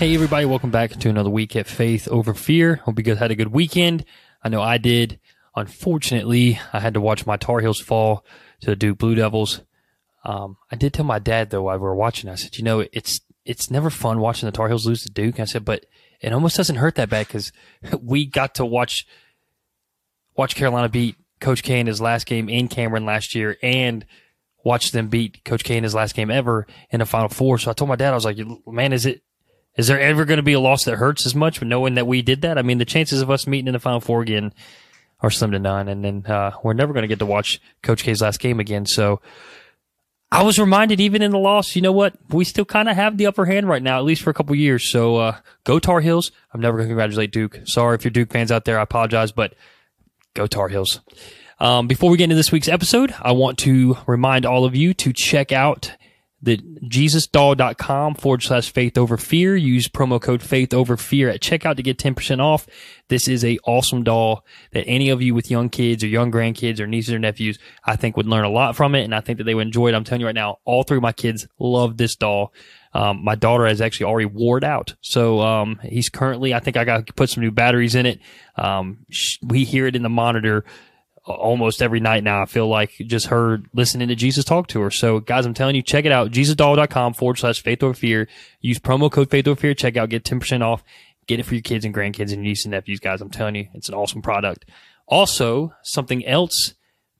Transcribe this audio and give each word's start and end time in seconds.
Hey, 0.00 0.14
everybody, 0.14 0.46
welcome 0.46 0.70
back 0.70 0.92
to 0.92 1.10
another 1.10 1.28
week 1.28 1.54
at 1.54 1.66
Faith 1.66 2.08
Over 2.08 2.32
Fear. 2.32 2.76
Hope 2.76 2.96
you 2.96 3.04
guys 3.04 3.18
had 3.18 3.30
a 3.30 3.34
good 3.34 3.52
weekend. 3.52 4.06
I 4.42 4.48
know 4.48 4.62
I 4.62 4.78
did. 4.78 5.20
Unfortunately, 5.54 6.58
I 6.72 6.80
had 6.80 6.94
to 6.94 7.02
watch 7.02 7.26
my 7.26 7.36
Tar 7.36 7.60
Heels 7.60 7.82
fall 7.82 8.24
to 8.62 8.70
the 8.70 8.76
Duke 8.76 8.96
Blue 8.96 9.14
Devils. 9.14 9.60
Um, 10.24 10.56
I 10.72 10.76
did 10.76 10.94
tell 10.94 11.04
my 11.04 11.18
dad, 11.18 11.50
though, 11.50 11.64
while 11.64 11.76
we 11.76 11.82
were 11.82 11.94
watching, 11.94 12.30
I 12.30 12.36
said, 12.36 12.56
you 12.56 12.64
know, 12.64 12.86
it's 12.94 13.20
it's 13.44 13.70
never 13.70 13.90
fun 13.90 14.20
watching 14.20 14.46
the 14.46 14.52
Tar 14.52 14.68
Heels 14.68 14.86
lose 14.86 15.02
to 15.02 15.10
Duke. 15.10 15.38
I 15.38 15.44
said, 15.44 15.66
but 15.66 15.84
it 16.22 16.32
almost 16.32 16.56
doesn't 16.56 16.76
hurt 16.76 16.94
that 16.94 17.10
bad 17.10 17.26
because 17.26 17.52
we 18.02 18.24
got 18.24 18.54
to 18.54 18.64
watch 18.64 19.06
watch 20.34 20.56
Carolina 20.56 20.88
beat 20.88 21.16
Coach 21.40 21.62
K 21.62 21.78
in 21.78 21.86
his 21.86 22.00
last 22.00 22.24
game 22.24 22.48
in 22.48 22.68
Cameron 22.68 23.04
last 23.04 23.34
year 23.34 23.58
and 23.62 24.06
watch 24.64 24.92
them 24.92 25.08
beat 25.08 25.44
Coach 25.44 25.62
K 25.62 25.76
in 25.76 25.84
his 25.84 25.94
last 25.94 26.14
game 26.14 26.30
ever 26.30 26.66
in 26.88 27.00
the 27.00 27.06
Final 27.06 27.28
Four. 27.28 27.58
So 27.58 27.70
I 27.70 27.74
told 27.74 27.90
my 27.90 27.96
dad, 27.96 28.12
I 28.12 28.14
was 28.14 28.24
like, 28.24 28.38
man, 28.66 28.94
is 28.94 29.04
it 29.04 29.20
is 29.76 29.86
there 29.86 30.00
ever 30.00 30.24
going 30.24 30.38
to 30.38 30.42
be 30.42 30.52
a 30.52 30.60
loss 30.60 30.84
that 30.84 30.96
hurts 30.96 31.26
as 31.26 31.34
much, 31.34 31.62
knowing 31.62 31.94
that 31.94 32.06
we 32.06 32.22
did 32.22 32.42
that? 32.42 32.58
I 32.58 32.62
mean, 32.62 32.78
the 32.78 32.84
chances 32.84 33.22
of 33.22 33.30
us 33.30 33.46
meeting 33.46 33.68
in 33.68 33.72
the 33.72 33.78
Final 33.78 34.00
Four 34.00 34.22
again 34.22 34.52
are 35.20 35.30
slim 35.30 35.52
to 35.52 35.58
none, 35.58 35.88
and 35.88 36.04
then 36.04 36.26
uh, 36.26 36.52
we're 36.62 36.72
never 36.72 36.92
going 36.92 37.02
to 37.02 37.08
get 37.08 37.18
to 37.18 37.26
watch 37.26 37.60
Coach 37.82 38.02
K's 38.02 38.22
last 38.22 38.40
game 38.40 38.58
again. 38.58 38.86
So 38.86 39.20
I 40.32 40.42
was 40.42 40.58
reminded, 40.58 41.00
even 41.00 41.22
in 41.22 41.30
the 41.30 41.38
loss, 41.38 41.74
you 41.74 41.82
know 41.82 41.92
what? 41.92 42.14
We 42.28 42.44
still 42.44 42.64
kind 42.64 42.88
of 42.88 42.96
have 42.96 43.16
the 43.16 43.26
upper 43.26 43.44
hand 43.46 43.68
right 43.68 43.82
now, 43.82 43.98
at 43.98 44.04
least 44.04 44.22
for 44.22 44.30
a 44.30 44.34
couple 44.34 44.54
years. 44.54 44.90
So 44.90 45.16
uh, 45.16 45.36
go 45.64 45.78
Tar 45.78 46.00
Heels. 46.00 46.30
I'm 46.52 46.60
never 46.60 46.76
going 46.76 46.88
to 46.88 46.90
congratulate 46.90 47.32
Duke. 47.32 47.60
Sorry 47.64 47.94
if 47.94 48.04
you're 48.04 48.10
Duke 48.10 48.32
fans 48.32 48.52
out 48.52 48.64
there. 48.64 48.78
I 48.78 48.82
apologize, 48.82 49.32
but 49.32 49.54
go 50.34 50.46
Tar 50.46 50.68
Heels. 50.68 51.00
Um, 51.58 51.88
before 51.88 52.10
we 52.10 52.16
get 52.16 52.24
into 52.24 52.36
this 52.36 52.52
week's 52.52 52.68
episode, 52.68 53.14
I 53.20 53.32
want 53.32 53.58
to 53.58 53.98
remind 54.06 54.46
all 54.46 54.64
of 54.64 54.74
you 54.74 54.94
to 54.94 55.12
check 55.12 55.52
out 55.52 55.94
the 56.42 56.56
jesusdoll.com 56.56 58.14
forward 58.14 58.42
slash 58.42 58.72
faith 58.72 58.96
over 58.96 59.16
fear. 59.16 59.56
Use 59.56 59.88
promo 59.88 60.20
code 60.20 60.42
faith 60.42 60.72
over 60.72 60.96
fear 60.96 61.28
at 61.28 61.40
checkout 61.40 61.76
to 61.76 61.82
get 61.82 61.98
10% 61.98 62.40
off. 62.40 62.66
This 63.08 63.28
is 63.28 63.44
a 63.44 63.58
awesome 63.64 64.04
doll 64.04 64.44
that 64.72 64.84
any 64.86 65.10
of 65.10 65.20
you 65.20 65.34
with 65.34 65.50
young 65.50 65.68
kids 65.68 66.02
or 66.02 66.06
young 66.06 66.32
grandkids 66.32 66.80
or 66.80 66.86
nieces 66.86 67.12
or 67.12 67.18
nephews, 67.18 67.58
I 67.84 67.96
think 67.96 68.16
would 68.16 68.26
learn 68.26 68.44
a 68.44 68.50
lot 68.50 68.74
from 68.74 68.94
it. 68.94 69.04
And 69.04 69.14
I 69.14 69.20
think 69.20 69.38
that 69.38 69.44
they 69.44 69.54
would 69.54 69.66
enjoy 69.66 69.88
it. 69.88 69.94
I'm 69.94 70.04
telling 70.04 70.20
you 70.20 70.26
right 70.26 70.34
now, 70.34 70.58
all 70.64 70.82
three 70.82 70.96
of 70.96 71.02
my 71.02 71.12
kids 71.12 71.46
love 71.58 71.96
this 71.96 72.16
doll. 72.16 72.54
Um, 72.92 73.22
my 73.22 73.34
daughter 73.34 73.66
has 73.66 73.80
actually 73.80 74.06
already 74.06 74.26
wore 74.26 74.58
it 74.58 74.64
out. 74.64 74.94
So, 75.00 75.40
um, 75.40 75.78
he's 75.82 76.08
currently, 76.08 76.54
I 76.54 76.58
think 76.58 76.76
I 76.76 76.84
got 76.84 77.06
to 77.06 77.12
put 77.12 77.30
some 77.30 77.42
new 77.42 77.52
batteries 77.52 77.94
in 77.94 78.04
it. 78.04 78.18
Um, 78.56 79.06
we 79.44 79.64
hear 79.64 79.86
it 79.86 79.94
in 79.94 80.02
the 80.02 80.08
monitor 80.08 80.64
almost 81.24 81.82
every 81.82 82.00
night 82.00 82.24
now. 82.24 82.42
I 82.42 82.46
feel 82.46 82.68
like 82.68 82.92
just 83.00 83.26
her 83.26 83.58
listening 83.72 84.08
to 84.08 84.14
Jesus 84.14 84.44
talk 84.44 84.68
to 84.68 84.80
her. 84.80 84.90
So 84.90 85.20
guys, 85.20 85.46
I'm 85.46 85.54
telling 85.54 85.76
you, 85.76 85.82
check 85.82 86.04
it 86.04 86.12
out. 86.12 86.30
JesusDoll.com 86.30 87.14
forward 87.14 87.38
slash 87.38 87.62
faith 87.62 87.82
over 87.82 87.94
fear. 87.94 88.28
Use 88.60 88.78
promo 88.78 89.10
code 89.10 89.30
faith 89.30 89.46
over 89.46 89.60
fear. 89.60 89.74
Check 89.74 89.96
out, 89.96 90.08
get 90.08 90.24
10% 90.24 90.62
off. 90.62 90.82
Get 91.26 91.40
it 91.40 91.44
for 91.44 91.54
your 91.54 91.62
kids 91.62 91.84
and 91.84 91.94
grandkids 91.94 92.32
and 92.32 92.42
nieces 92.42 92.64
and 92.64 92.72
nephews, 92.72 93.00
guys. 93.00 93.20
I'm 93.20 93.30
telling 93.30 93.54
you, 93.54 93.68
it's 93.74 93.88
an 93.88 93.94
awesome 93.94 94.22
product. 94.22 94.64
Also, 95.06 95.72
something 95.82 96.26
else 96.26 96.74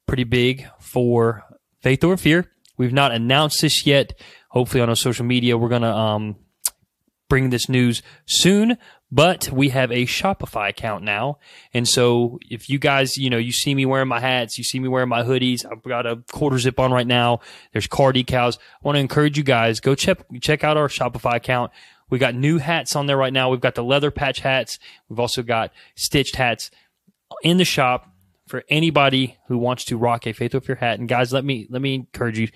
pretty 0.06 0.24
big 0.24 0.66
for 0.80 1.44
faith 1.80 2.02
over 2.02 2.16
fear. 2.16 2.50
We've 2.76 2.92
not 2.92 3.12
announced 3.12 3.60
this 3.60 3.86
yet. 3.86 4.18
Hopefully 4.48 4.80
on 4.80 4.88
our 4.88 4.96
social 4.96 5.24
media, 5.24 5.56
we're 5.56 5.68
going 5.68 5.82
to, 5.82 5.94
um, 5.94 6.36
bring 7.28 7.50
this 7.50 7.68
news 7.68 8.02
soon, 8.26 8.76
but 9.12 9.50
we 9.50 9.70
have 9.70 9.90
a 9.90 10.06
Shopify 10.06 10.68
account 10.70 11.04
now. 11.04 11.38
And 11.74 11.86
so 11.88 12.38
if 12.48 12.70
you 12.70 12.78
guys, 12.78 13.18
you 13.18 13.28
know, 13.28 13.38
you 13.38 13.52
see 13.52 13.74
me 13.74 13.84
wearing 13.84 14.08
my 14.08 14.20
hats, 14.20 14.56
you 14.56 14.64
see 14.64 14.78
me 14.78 14.88
wearing 14.88 15.08
my 15.08 15.22
hoodies, 15.22 15.64
I've 15.70 15.82
got 15.82 16.06
a 16.06 16.16
quarter 16.30 16.58
zip 16.58 16.78
on 16.78 16.92
right 16.92 17.06
now. 17.06 17.40
There's 17.72 17.86
car 17.86 18.12
decals. 18.12 18.58
I 18.58 18.78
want 18.82 18.96
to 18.96 19.00
encourage 19.00 19.36
you 19.36 19.44
guys, 19.44 19.80
go 19.80 19.94
check, 19.94 20.18
check 20.40 20.62
out 20.62 20.76
our 20.76 20.88
Shopify 20.88 21.36
account. 21.36 21.72
We 22.08 22.18
got 22.18 22.34
new 22.34 22.58
hats 22.58 22.96
on 22.96 23.06
there 23.06 23.16
right 23.16 23.32
now. 23.32 23.50
We've 23.50 23.60
got 23.60 23.74
the 23.74 23.84
leather 23.84 24.10
patch 24.10 24.40
hats. 24.40 24.78
We've 25.08 25.20
also 25.20 25.42
got 25.42 25.72
stitched 25.94 26.36
hats 26.36 26.70
in 27.42 27.56
the 27.56 27.64
shop 27.64 28.12
for 28.46 28.64
anybody 28.68 29.38
who 29.46 29.58
wants 29.58 29.84
to 29.84 29.96
rock 29.96 30.26
a 30.26 30.32
Faith 30.32 30.54
Over 30.54 30.64
Fear 30.66 30.74
hat. 30.76 30.98
And 30.98 31.08
guys, 31.08 31.32
let 31.32 31.44
me, 31.44 31.68
let 31.70 31.80
me 31.80 31.94
encourage 31.94 32.38
you. 32.38 32.48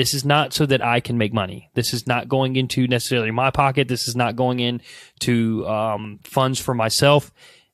This 0.00 0.14
is 0.14 0.24
not 0.24 0.54
so 0.54 0.64
that 0.64 0.82
I 0.82 1.00
can 1.00 1.18
make 1.18 1.34
money. 1.34 1.68
This 1.74 1.92
is 1.92 2.06
not 2.06 2.26
going 2.26 2.56
into 2.56 2.88
necessarily 2.88 3.30
my 3.30 3.50
pocket. 3.50 3.86
This 3.86 4.08
is 4.08 4.16
not 4.16 4.34
going 4.34 4.58
into 4.58 5.68
um, 5.68 6.20
funds 6.24 6.58
for 6.58 6.72
myself. 6.72 7.30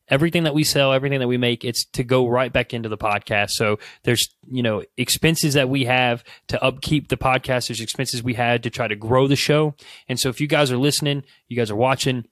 Everything 0.09 0.43
that 0.43 0.53
we 0.53 0.65
sell, 0.65 0.93
everything 0.93 1.21
that 1.21 1.29
we 1.29 1.37
make, 1.37 1.65
it's 1.65 1.85
to 1.93 2.03
go 2.03 2.27
right 2.27 2.53
back 2.53 2.75
into 2.75 2.89
the 2.89 2.99
podcast. 2.99 3.51
So 3.51 3.79
there's, 4.03 4.29
you 4.51 4.65
know, 4.65 4.83
expenses 4.97 5.55
that 5.55 5.69
we 5.69 5.85
have 5.85 6.25
to 6.49 6.61
upkeep 6.61 7.07
the 7.07 7.17
podcast. 7.17 7.69
There's 7.69 7.81
expenses 7.81 8.25
we 8.25 8.35
had 8.35 8.65
to 8.65 8.71
try 8.71 8.89
to 8.89 8.97
grow 8.97 9.29
the 9.29 9.37
show. 9.37 9.77
And 10.09 10.19
so 10.19 10.29
if 10.29 10.41
you 10.41 10.49
guys 10.49 10.73
are 10.73 10.79
listening, 10.79 11.23
you 11.47 11.57
guys 11.57 11.71
are 11.71 11.77
watching, 11.77 12.25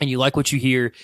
and 0.00 0.08
you 0.08 0.16
like 0.16 0.38
what 0.38 0.52
you 0.52 0.58
hear, 0.58 0.94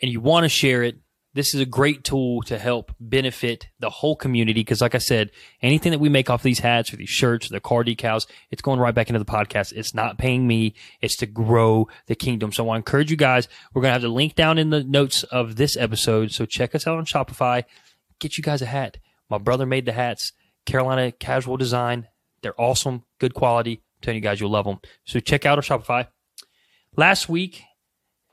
and 0.00 0.08
you 0.08 0.20
want 0.20 0.44
to 0.44 0.48
share 0.48 0.84
it, 0.84 1.00
this 1.36 1.54
is 1.54 1.60
a 1.60 1.66
great 1.66 2.02
tool 2.02 2.40
to 2.42 2.58
help 2.58 2.92
benefit 2.98 3.68
the 3.78 3.90
whole 3.90 4.16
community. 4.16 4.60
Because, 4.60 4.80
like 4.80 4.94
I 4.94 4.98
said, 4.98 5.30
anything 5.60 5.92
that 5.92 5.98
we 5.98 6.08
make 6.08 6.30
off 6.30 6.42
these 6.42 6.60
hats 6.60 6.92
or 6.92 6.96
these 6.96 7.10
shirts 7.10 7.46
or 7.46 7.52
the 7.52 7.60
car 7.60 7.84
decals, 7.84 8.26
it's 8.50 8.62
going 8.62 8.80
right 8.80 8.94
back 8.94 9.10
into 9.10 9.18
the 9.18 9.26
podcast. 9.26 9.74
It's 9.74 9.94
not 9.94 10.16
paying 10.16 10.46
me. 10.46 10.74
It's 11.02 11.16
to 11.16 11.26
grow 11.26 11.88
the 12.06 12.14
kingdom. 12.14 12.52
So 12.52 12.64
I 12.64 12.66
want 12.66 12.76
to 12.76 12.88
encourage 12.88 13.10
you 13.10 13.18
guys. 13.18 13.48
We're 13.74 13.82
going 13.82 13.90
to 13.90 13.92
have 13.92 14.02
the 14.02 14.08
link 14.08 14.34
down 14.34 14.56
in 14.56 14.70
the 14.70 14.82
notes 14.82 15.24
of 15.24 15.56
this 15.56 15.76
episode. 15.76 16.32
So 16.32 16.46
check 16.46 16.74
us 16.74 16.86
out 16.86 16.96
on 16.96 17.04
Shopify. 17.04 17.64
Get 18.18 18.38
you 18.38 18.42
guys 18.42 18.62
a 18.62 18.66
hat. 18.66 18.96
My 19.28 19.38
brother 19.38 19.66
made 19.66 19.84
the 19.84 19.92
hats. 19.92 20.32
Carolina 20.64 21.12
casual 21.12 21.58
design. 21.58 22.08
They're 22.40 22.58
awesome. 22.58 23.04
Good 23.18 23.34
quality. 23.34 23.82
I'm 23.96 24.00
telling 24.00 24.16
you 24.16 24.22
guys, 24.22 24.40
you'll 24.40 24.50
love 24.50 24.64
them. 24.64 24.80
So 25.04 25.20
check 25.20 25.44
out 25.44 25.58
our 25.58 25.62
Shopify. 25.62 26.08
Last 26.96 27.28
week, 27.28 27.62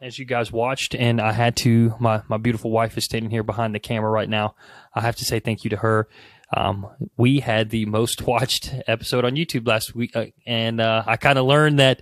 as 0.04 0.20
you 0.20 0.26
guys 0.26 0.52
watched, 0.52 0.94
and 0.94 1.22
I 1.22 1.32
had 1.32 1.56
to. 1.58 1.96
My 2.00 2.22
my 2.28 2.38
beautiful 2.38 2.70
wife 2.70 2.98
is 2.98 3.06
standing 3.06 3.32
here 3.32 3.42
behind 3.42 3.74
the 3.74 3.80
camera 3.80 4.12
right 4.12 4.30
now. 4.30 4.54
I 4.94 5.02
have 5.02 5.16
to 5.16 5.26
say 5.26 5.40
thank 5.40 5.64
you 5.64 5.70
to 5.72 5.78
her. 5.78 6.10
Um, 6.56 6.88
we 7.18 7.40
had 7.40 7.70
the 7.70 7.86
most 7.86 8.22
watched 8.28 8.76
episode 8.86 9.26
on 9.26 9.36
YouTube 9.36 9.66
last 9.66 9.96
week, 9.96 10.16
uh, 10.16 10.26
and 10.46 10.82
uh, 10.82 11.04
I 11.08 11.16
kind 11.16 11.40
of 11.40 11.46
learned 11.46 11.80
that 11.80 12.02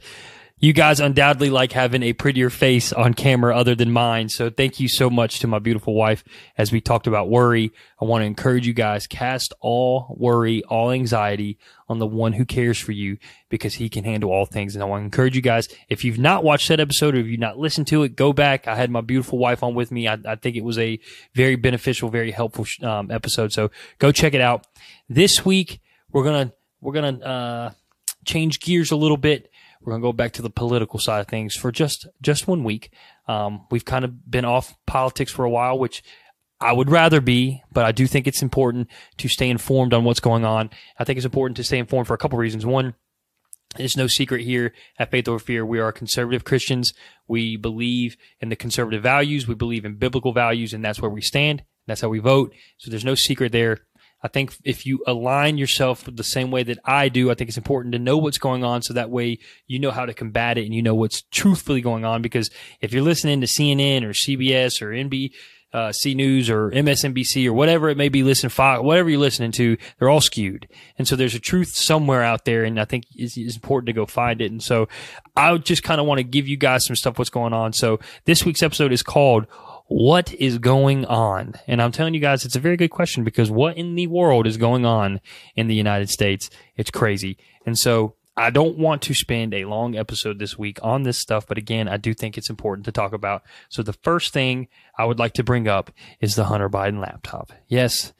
you 0.61 0.73
guys 0.73 0.99
undoubtedly 0.99 1.49
like 1.49 1.71
having 1.71 2.03
a 2.03 2.13
prettier 2.13 2.51
face 2.51 2.93
on 2.93 3.15
camera 3.15 3.57
other 3.57 3.73
than 3.73 3.91
mine. 3.91 4.29
So 4.29 4.51
thank 4.51 4.79
you 4.79 4.87
so 4.87 5.09
much 5.09 5.39
to 5.39 5.47
my 5.47 5.57
beautiful 5.57 5.95
wife. 5.95 6.23
As 6.55 6.71
we 6.71 6.79
talked 6.79 7.07
about 7.07 7.31
worry, 7.31 7.71
I 7.99 8.05
want 8.05 8.21
to 8.21 8.27
encourage 8.27 8.67
you 8.67 8.73
guys 8.73 9.07
cast 9.07 9.55
all 9.59 10.15
worry, 10.19 10.63
all 10.65 10.91
anxiety 10.91 11.57
on 11.89 11.97
the 11.97 12.05
one 12.05 12.33
who 12.33 12.45
cares 12.45 12.77
for 12.77 12.91
you 12.91 13.17
because 13.49 13.73
he 13.73 13.89
can 13.89 14.03
handle 14.03 14.29
all 14.29 14.45
things. 14.45 14.75
And 14.75 14.83
I 14.83 14.85
want 14.85 15.01
to 15.01 15.05
encourage 15.05 15.35
you 15.35 15.41
guys, 15.41 15.67
if 15.89 16.05
you've 16.05 16.19
not 16.19 16.43
watched 16.43 16.67
that 16.67 16.79
episode 16.79 17.15
or 17.15 17.19
if 17.19 17.25
you've 17.25 17.39
not 17.39 17.57
listened 17.57 17.87
to 17.87 18.03
it, 18.03 18.15
go 18.15 18.31
back. 18.31 18.67
I 18.67 18.75
had 18.75 18.91
my 18.91 19.01
beautiful 19.01 19.39
wife 19.39 19.63
on 19.63 19.73
with 19.73 19.91
me. 19.91 20.07
I, 20.07 20.19
I 20.25 20.35
think 20.35 20.55
it 20.55 20.63
was 20.63 20.77
a 20.77 20.99
very 21.33 21.55
beneficial, 21.55 22.09
very 22.09 22.29
helpful 22.29 22.67
um, 22.87 23.09
episode. 23.09 23.51
So 23.51 23.71
go 23.97 24.11
check 24.11 24.35
it 24.35 24.41
out. 24.41 24.67
This 25.09 25.43
week, 25.43 25.81
we're 26.11 26.23
going 26.23 26.49
to, 26.49 26.53
we're 26.81 26.93
going 26.93 27.19
to, 27.19 27.25
uh, 27.25 27.71
change 28.25 28.59
gears 28.59 28.91
a 28.91 28.95
little 28.95 29.17
bit 29.17 29.50
we're 29.81 29.91
going 29.91 30.01
to 30.01 30.07
go 30.07 30.13
back 30.13 30.33
to 30.33 30.41
the 30.41 30.49
political 30.49 30.99
side 30.99 31.21
of 31.21 31.27
things 31.27 31.55
for 31.55 31.71
just, 31.71 32.07
just 32.21 32.47
one 32.47 32.63
week. 32.63 32.91
Um, 33.27 33.65
we've 33.71 33.85
kind 33.85 34.05
of 34.05 34.29
been 34.29 34.45
off 34.45 34.75
politics 34.85 35.31
for 35.31 35.45
a 35.45 35.49
while, 35.49 35.77
which 35.77 36.03
I 36.59 36.73
would 36.73 36.91
rather 36.91 37.21
be, 37.21 37.63
but 37.71 37.85
I 37.85 37.91
do 37.91 38.05
think 38.05 38.27
it's 38.27 38.43
important 38.43 38.87
to 39.17 39.27
stay 39.27 39.49
informed 39.49 39.93
on 39.93 40.03
what's 40.03 40.19
going 40.19 40.45
on. 40.45 40.69
I 40.99 41.03
think 41.03 41.17
it's 41.17 41.25
important 41.25 41.57
to 41.57 41.63
stay 41.63 41.79
informed 41.79 42.07
for 42.07 42.13
a 42.13 42.19
couple 42.19 42.37
reasons. 42.37 42.65
One, 42.65 42.93
it's 43.79 43.97
no 43.97 44.07
secret 44.07 44.41
here 44.41 44.73
at 44.99 45.09
Faith 45.09 45.27
Over 45.27 45.39
Fear. 45.39 45.65
We 45.65 45.79
are 45.79 45.91
conservative 45.91 46.43
Christians. 46.43 46.93
We 47.27 47.55
believe 47.55 48.17
in 48.39 48.49
the 48.49 48.55
conservative 48.55 49.01
values. 49.01 49.47
We 49.47 49.55
believe 49.55 49.85
in 49.85 49.95
biblical 49.95 50.33
values, 50.33 50.73
and 50.73 50.83
that's 50.83 51.01
where 51.01 51.09
we 51.09 51.21
stand. 51.21 51.63
That's 51.87 52.01
how 52.01 52.09
we 52.09 52.19
vote. 52.19 52.53
So 52.77 52.91
there's 52.91 53.05
no 53.05 53.15
secret 53.15 53.51
there. 53.51 53.79
I 54.23 54.27
think 54.27 54.55
if 54.63 54.85
you 54.85 55.03
align 55.07 55.57
yourself 55.57 56.03
the 56.05 56.23
same 56.23 56.51
way 56.51 56.63
that 56.63 56.79
I 56.85 57.09
do, 57.09 57.31
I 57.31 57.33
think 57.33 57.49
it's 57.49 57.57
important 57.57 57.93
to 57.93 57.99
know 57.99 58.17
what's 58.17 58.37
going 58.37 58.63
on 58.63 58.81
so 58.81 58.93
that 58.93 59.09
way 59.09 59.39
you 59.67 59.79
know 59.79 59.91
how 59.91 60.05
to 60.05 60.13
combat 60.13 60.57
it 60.57 60.65
and 60.65 60.73
you 60.73 60.81
know 60.81 60.95
what's 60.95 61.23
truthfully 61.31 61.81
going 61.81 62.05
on. 62.05 62.21
Because 62.21 62.49
if 62.81 62.93
you're 62.93 63.03
listening 63.03 63.41
to 63.41 63.47
CNN 63.47 64.03
or 64.03 64.13
CBS 64.13 64.81
or 64.81 64.89
NBC 64.91 65.31
uh, 65.73 65.93
News 66.05 66.49
or 66.49 66.69
MSNBC 66.71 67.47
or 67.47 67.53
whatever 67.53 67.89
it 67.89 67.97
may 67.97 68.09
be, 68.09 68.23
listen 68.23 68.49
whatever 68.49 69.09
you're 69.09 69.19
listening 69.19 69.51
to, 69.53 69.77
they're 69.97 70.09
all 70.09 70.21
skewed. 70.21 70.67
And 70.97 71.07
so 71.07 71.15
there's 71.15 71.35
a 71.35 71.39
truth 71.39 71.69
somewhere 71.69 72.23
out 72.23 72.45
there, 72.45 72.63
and 72.63 72.79
I 72.79 72.85
think 72.85 73.05
it's, 73.15 73.37
it's 73.37 73.55
important 73.55 73.87
to 73.87 73.93
go 73.93 74.05
find 74.05 74.41
it. 74.41 74.51
And 74.51 74.61
so 74.61 74.89
I 75.35 75.55
just 75.57 75.83
kind 75.83 76.01
of 76.01 76.07
want 76.07 76.19
to 76.19 76.23
give 76.23 76.47
you 76.47 76.57
guys 76.57 76.85
some 76.85 76.95
stuff 76.95 77.17
what's 77.17 77.29
going 77.29 77.53
on. 77.53 77.73
So 77.73 77.99
this 78.25 78.45
week's 78.45 78.63
episode 78.63 78.91
is 78.91 79.03
called 79.03 79.47
what 79.91 80.33
is 80.35 80.57
going 80.57 81.05
on? 81.05 81.53
And 81.67 81.81
I'm 81.81 81.91
telling 81.91 82.13
you 82.13 82.21
guys, 82.21 82.45
it's 82.45 82.55
a 82.55 82.61
very 82.61 82.77
good 82.77 82.91
question 82.91 83.25
because 83.25 83.51
what 83.51 83.75
in 83.75 83.95
the 83.95 84.07
world 84.07 84.47
is 84.47 84.55
going 84.55 84.85
on 84.85 85.19
in 85.57 85.67
the 85.67 85.75
United 85.75 86.09
States? 86.09 86.49
It's 86.77 86.89
crazy. 86.89 87.37
And 87.65 87.77
so 87.77 88.15
I 88.37 88.51
don't 88.51 88.77
want 88.77 89.01
to 89.01 89.13
spend 89.13 89.53
a 89.53 89.65
long 89.65 89.97
episode 89.97 90.39
this 90.39 90.57
week 90.57 90.79
on 90.81 91.03
this 91.03 91.17
stuff, 91.17 91.45
but 91.45 91.57
again, 91.57 91.89
I 91.89 91.97
do 91.97 92.13
think 92.13 92.37
it's 92.37 92.49
important 92.49 92.85
to 92.85 92.93
talk 92.93 93.11
about. 93.11 93.43
So 93.67 93.83
the 93.83 93.91
first 93.91 94.31
thing 94.31 94.69
I 94.97 95.03
would 95.03 95.19
like 95.19 95.33
to 95.33 95.43
bring 95.43 95.67
up 95.67 95.91
is 96.21 96.35
the 96.35 96.45
Hunter 96.45 96.69
Biden 96.69 97.01
laptop. 97.01 97.51
Yes, 97.67 98.13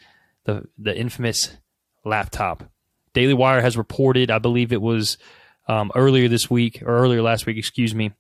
the, 0.44 0.66
the 0.78 0.96
infamous 0.96 1.56
laptop. 2.04 2.70
Daily 3.14 3.34
Wire 3.34 3.62
has 3.62 3.78
reported, 3.78 4.30
I 4.30 4.40
believe 4.40 4.74
it 4.74 4.82
was 4.82 5.18
um, 5.70 5.90
earlier 5.96 6.28
this 6.28 6.50
week 6.50 6.82
or 6.82 6.98
earlier 6.98 7.22
last 7.22 7.46
week, 7.46 7.56
excuse 7.56 7.96
me, 7.96 8.12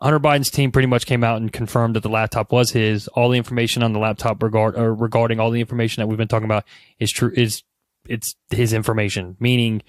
Hunter 0.00 0.20
Biden's 0.20 0.50
team 0.50 0.70
pretty 0.70 0.86
much 0.86 1.06
came 1.06 1.24
out 1.24 1.40
and 1.40 1.52
confirmed 1.52 1.96
that 1.96 2.02
the 2.02 2.08
laptop 2.08 2.52
was 2.52 2.70
his. 2.70 3.08
All 3.08 3.30
the 3.30 3.38
information 3.38 3.82
on 3.82 3.92
the 3.92 3.98
laptop 3.98 4.42
regard 4.42 4.76
or 4.76 4.94
regarding 4.94 5.40
all 5.40 5.50
the 5.50 5.60
information 5.60 6.00
that 6.00 6.06
we've 6.06 6.18
been 6.18 6.28
talking 6.28 6.44
about 6.44 6.64
is 7.00 7.10
true. 7.10 7.32
Is 7.34 7.62
it's 8.06 8.36
his 8.50 8.72
information, 8.72 9.36
meaning 9.40 9.82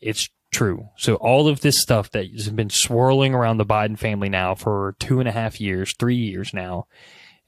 it's 0.00 0.28
true. 0.52 0.88
So 0.96 1.14
all 1.16 1.48
of 1.48 1.60
this 1.60 1.80
stuff 1.80 2.10
that 2.10 2.30
has 2.30 2.50
been 2.50 2.70
swirling 2.70 3.34
around 3.34 3.56
the 3.56 3.66
Biden 3.66 3.98
family 3.98 4.28
now 4.28 4.54
for 4.54 4.94
two 4.98 5.18
and 5.18 5.28
a 5.28 5.32
half 5.32 5.60
years, 5.60 5.94
three 5.98 6.16
years 6.16 6.52
now, 6.52 6.86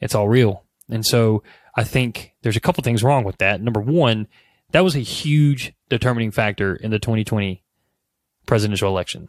it's 0.00 0.14
all 0.14 0.28
real. 0.28 0.64
And 0.90 1.04
so 1.04 1.42
I 1.76 1.84
think 1.84 2.32
there's 2.42 2.56
a 2.56 2.60
couple 2.60 2.82
things 2.82 3.04
wrong 3.04 3.24
with 3.24 3.38
that. 3.38 3.60
Number 3.60 3.80
one, 3.80 4.26
that 4.72 4.84
was 4.84 4.96
a 4.96 5.00
huge 5.00 5.74
determining 5.88 6.30
factor 6.30 6.74
in 6.74 6.90
the 6.90 6.98
2020 6.98 7.62
presidential 8.46 8.88
election. 8.88 9.28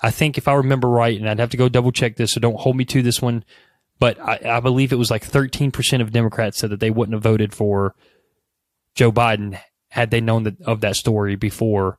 I 0.00 0.10
think 0.10 0.38
if 0.38 0.46
I 0.46 0.54
remember 0.54 0.88
right, 0.88 1.18
and 1.18 1.28
I'd 1.28 1.40
have 1.40 1.50
to 1.50 1.56
go 1.56 1.68
double 1.68 1.92
check 1.92 2.16
this, 2.16 2.32
so 2.32 2.40
don't 2.40 2.60
hold 2.60 2.76
me 2.76 2.84
to 2.86 3.02
this 3.02 3.20
one, 3.20 3.44
but 3.98 4.18
I, 4.20 4.40
I 4.44 4.60
believe 4.60 4.92
it 4.92 4.96
was 4.96 5.10
like 5.10 5.28
13% 5.28 6.00
of 6.00 6.12
Democrats 6.12 6.58
said 6.58 6.70
that 6.70 6.80
they 6.80 6.90
wouldn't 6.90 7.14
have 7.14 7.22
voted 7.22 7.52
for 7.52 7.94
Joe 8.94 9.10
Biden 9.10 9.58
had 9.88 10.10
they 10.10 10.20
known 10.20 10.44
that, 10.44 10.60
of 10.62 10.80
that 10.82 10.96
story 10.96 11.34
before 11.34 11.98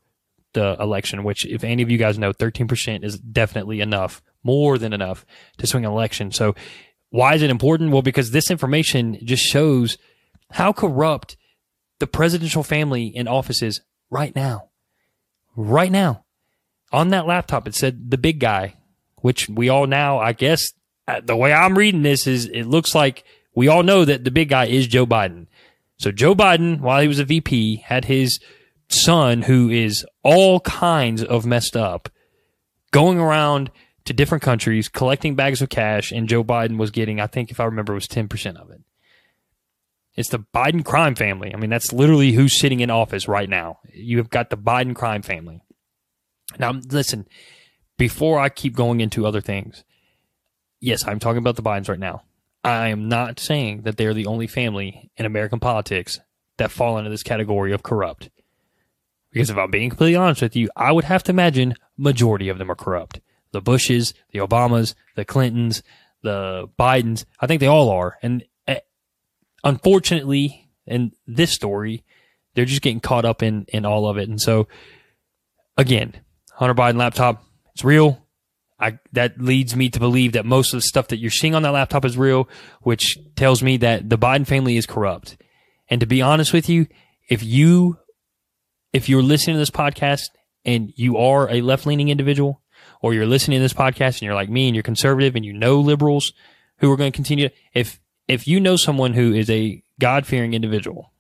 the 0.54 0.78
election, 0.80 1.24
which 1.24 1.46
if 1.46 1.64
any 1.64 1.84
of 1.84 1.92
you 1.92 1.98
guys 1.98 2.18
know, 2.18 2.32
13% 2.32 3.04
is 3.04 3.20
definitely 3.20 3.82
enough, 3.82 4.22
more 4.44 4.78
than 4.78 4.94
enough 4.94 5.26
to 5.58 5.68
swing 5.68 5.86
an 5.86 5.92
election. 5.92 6.32
So 6.32 6.56
why 7.10 7.36
is 7.36 7.42
it 7.42 7.50
important? 7.50 7.92
Well, 7.92 8.02
because 8.02 8.32
this 8.32 8.50
information 8.50 9.18
just 9.24 9.44
shows 9.44 9.98
how 10.52 10.72
corrupt 10.72 11.36
the 12.00 12.08
presidential 12.08 12.64
family 12.64 13.08
in 13.08 13.28
office 13.28 13.62
is 13.62 13.82
right 14.10 14.34
now. 14.36 14.70
Right 15.56 15.92
now 15.92 16.24
on 16.92 17.10
that 17.10 17.28
laptop, 17.28 17.68
it 17.68 17.76
said 17.76 18.12
the 18.12 18.18
big 18.18 18.40
guy, 18.40 18.76
which 19.18 19.50
we 19.50 19.70
all 19.70 19.88
now, 19.88 20.20
I 20.20 20.34
guess, 20.34 20.74
uh, 21.08 21.22
the 21.24 21.36
way 21.36 21.54
I'm 21.54 21.78
reading 21.78 22.04
this 22.04 22.28
is 22.28 22.46
it 22.46 22.66
looks 22.66 22.94
like 22.94 23.24
we 23.56 23.68
all 23.68 23.84
know 23.84 24.06
that 24.06 24.24
the 24.24 24.32
big 24.32 24.50
guy 24.50 24.66
is 24.66 24.88
Joe 24.88 25.06
Biden. 25.06 25.48
So 25.98 26.12
Joe 26.12 26.36
Biden, 26.36 26.80
while 26.80 27.02
he 27.02 27.08
was 27.08 27.20
a 27.20 27.26
VP, 27.26 27.78
had 27.78 28.06
his 28.06 28.40
son, 28.88 29.44
who 29.44 29.70
is 29.70 30.06
all 30.24 30.60
kinds 30.62 31.24
of 31.24 31.46
messed 31.46 31.76
up, 31.76 32.10
going 32.92 33.20
around 33.20 33.72
to 34.06 34.14
different 34.14 34.44
countries 34.44 34.88
collecting 34.88 35.36
bags 35.36 35.62
of 35.62 35.70
cash, 35.70 36.12
and 36.12 36.30
Joe 36.30 36.44
Biden 36.44 36.78
was 36.78 36.90
getting, 36.90 37.20
I 37.20 37.28
think, 37.28 37.52
if 37.52 37.60
I 37.60 37.66
remember, 37.66 37.94
it 37.94 37.96
was 37.96 38.08
ten 38.08 38.28
percent 38.28 38.58
of 38.58 38.72
it. 38.72 38.82
It's 40.16 40.30
the 40.30 40.40
Biden 40.40 40.84
crime 40.84 41.16
family. 41.16 41.54
I 41.54 41.58
mean, 41.58 41.70
that's 41.70 41.94
literally 41.94 42.32
who's 42.32 42.60
sitting 42.60 42.80
in 42.80 42.90
office 42.90 43.28
right 43.28 43.50
now. 43.50 43.80
You 43.94 44.18
have 44.18 44.30
got 44.30 44.50
the 44.50 44.58
Biden 44.58 44.96
crime 44.96 45.22
family. 45.22 45.62
Now, 46.58 46.72
listen, 46.90 47.28
before 47.98 48.40
I 48.40 48.50
keep 48.50 48.76
going 48.76 49.02
into 49.02 49.26
other 49.26 49.42
things, 49.42 49.84
yes, 50.80 51.08
I'm 51.08 51.20
talking 51.20 51.38
about 51.38 51.56
the 51.56 51.62
Bidens 51.62 51.90
right 51.90 52.00
now. 52.00 52.24
I 52.64 52.90
am 52.90 53.08
not 53.08 53.40
saying 53.40 53.84
that 53.84 53.98
they're 53.98 54.14
the 54.14 54.26
only 54.26 54.48
family 54.48 55.12
in 55.16 55.26
American 55.26 55.60
politics 55.60 56.20
that 56.58 56.72
fall 56.72 56.98
into 56.98 57.10
this 57.10 57.24
category 57.24 57.72
of 57.72 57.84
corrupt. 57.84 58.30
Because 59.32 59.50
if 59.50 59.58
I'm 59.58 59.72
being 59.72 59.90
completely 59.90 60.16
honest 60.16 60.42
with 60.42 60.56
you, 60.56 60.70
I 60.76 60.92
would 60.92 61.06
have 61.06 61.24
to 61.24 61.32
imagine 61.32 61.76
majority 61.98 62.50
of 62.50 62.58
them 62.58 62.72
are 62.72 62.76
corrupt. 62.76 63.22
The 63.52 63.62
Bushes, 63.62 64.14
the 64.32 64.40
Obamas, 64.40 64.96
the 65.16 65.26
Clintons, 65.26 65.84
the 66.22 66.68
Bidens, 66.78 67.26
I 67.40 67.48
think 67.48 67.60
they 67.60 67.68
all 67.68 67.90
are. 67.90 68.18
And 68.22 68.44
uh, 68.68 68.76
unfortunately, 69.64 70.70
in 70.86 71.14
this 71.28 71.52
story, 71.52 72.04
they're 72.54 72.66
just 72.66 72.82
getting 72.82 73.00
caught 73.00 73.26
up 73.26 73.42
in, 73.44 73.66
in 73.70 73.86
all 73.86 74.08
of 74.08 74.18
it. 74.18 74.28
And 74.28 74.42
so, 74.42 74.68
again, 75.78 76.16
Hunter 76.60 76.76
Biden 76.76 76.98
laptop. 76.98 77.42
It's 77.74 77.86
real. 77.86 78.28
I, 78.82 79.00
that 79.14 79.40
leads 79.40 79.78
me 79.78 79.88
to 79.90 80.00
believe 80.00 80.34
that 80.34 80.46
most 80.46 80.74
of 80.74 80.80
the 80.80 80.88
stuff 80.88 81.08
that 81.08 81.18
you're 81.18 81.32
seeing 81.32 81.56
on 81.56 81.64
that 81.64 81.72
laptop 81.72 82.04
is 82.04 82.18
real, 82.18 82.50
which 82.82 83.18
tells 83.38 83.64
me 83.64 83.78
that 83.78 84.10
the 84.10 84.18
Biden 84.18 84.46
family 84.46 84.76
is 84.76 84.86
corrupt. 84.86 85.38
And 85.90 86.02
to 86.02 86.06
be 86.06 86.22
honest 86.22 86.52
with 86.52 86.68
you, 86.68 86.88
if 87.30 87.42
you, 87.44 87.98
if 88.92 89.08
you're 89.08 89.24
listening 89.24 89.56
to 89.56 89.60
this 89.60 89.70
podcast 89.70 90.32
and 90.66 90.92
you 90.98 91.16
are 91.16 91.50
a 91.50 91.62
left 91.62 91.86
leaning 91.86 92.10
individual, 92.10 92.62
or 93.02 93.14
you're 93.14 93.26
listening 93.26 93.60
to 93.60 93.64
this 93.64 93.74
podcast 93.74 94.16
and 94.16 94.24
you're 94.24 94.36
like 94.36 94.50
me 94.50 94.68
and 94.68 94.76
you're 94.76 94.84
conservative 94.84 95.38
and 95.38 95.46
you 95.46 95.54
know 95.54 95.80
liberals 95.80 96.34
who 96.80 96.92
are 96.92 96.98
going 96.98 97.12
to 97.12 97.16
continue, 97.16 97.50
if, 97.74 98.02
if 98.28 98.50
you 98.50 98.60
know 98.60 98.76
someone 98.76 99.14
who 99.14 99.34
is 99.34 99.50
a 99.50 99.82
God 99.98 100.26
fearing 100.26 100.54
individual 100.54 101.14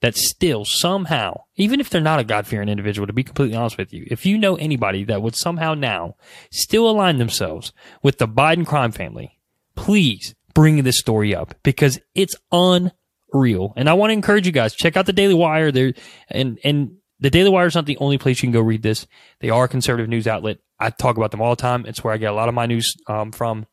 that 0.00 0.16
still 0.16 0.64
somehow, 0.64 1.42
even 1.56 1.80
if 1.80 1.90
they're 1.90 2.00
not 2.00 2.20
a 2.20 2.24
God 2.24 2.46
fearing 2.46 2.68
individual, 2.68 3.06
to 3.06 3.12
be 3.12 3.22
completely 3.22 3.56
honest 3.56 3.78
with 3.78 3.92
you, 3.92 4.06
if 4.10 4.24
you 4.24 4.38
know 4.38 4.56
anybody 4.56 5.04
that 5.04 5.22
would 5.22 5.36
somehow 5.36 5.74
now 5.74 6.16
still 6.50 6.88
align 6.88 7.18
themselves 7.18 7.72
with 8.02 8.18
the 8.18 8.28
Biden 8.28 8.66
crime 8.66 8.92
family, 8.92 9.38
please 9.74 10.34
bring 10.54 10.82
this 10.82 10.98
story 10.98 11.34
up 11.34 11.54
because 11.62 12.00
it's 12.14 12.34
unreal. 12.50 13.72
And 13.76 13.88
I 13.88 13.94
want 13.94 14.10
to 14.10 14.14
encourage 14.14 14.46
you 14.46 14.52
guys, 14.52 14.74
check 14.74 14.96
out 14.96 15.06
the 15.06 15.12
Daily 15.12 15.34
Wire 15.34 15.70
there 15.70 15.92
and, 16.28 16.58
and 16.64 16.96
the 17.20 17.30
Daily 17.30 17.50
Wire 17.50 17.66
is 17.66 17.74
not 17.74 17.86
the 17.86 17.98
only 17.98 18.16
place 18.16 18.42
you 18.42 18.46
can 18.46 18.52
go 18.52 18.62
read 18.62 18.82
this. 18.82 19.06
They 19.40 19.50
are 19.50 19.64
a 19.64 19.68
conservative 19.68 20.08
news 20.08 20.26
outlet. 20.26 20.58
I 20.78 20.88
talk 20.88 21.18
about 21.18 21.30
them 21.30 21.42
all 21.42 21.54
the 21.54 21.60
time. 21.60 21.84
It's 21.86 22.02
where 22.02 22.14
I 22.14 22.16
get 22.16 22.30
a 22.30 22.34
lot 22.34 22.48
of 22.48 22.54
my 22.54 22.64
news 22.64 22.94
um, 23.06 23.30
from. 23.32 23.66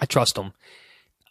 I 0.00 0.06
trust 0.06 0.34
them. 0.34 0.54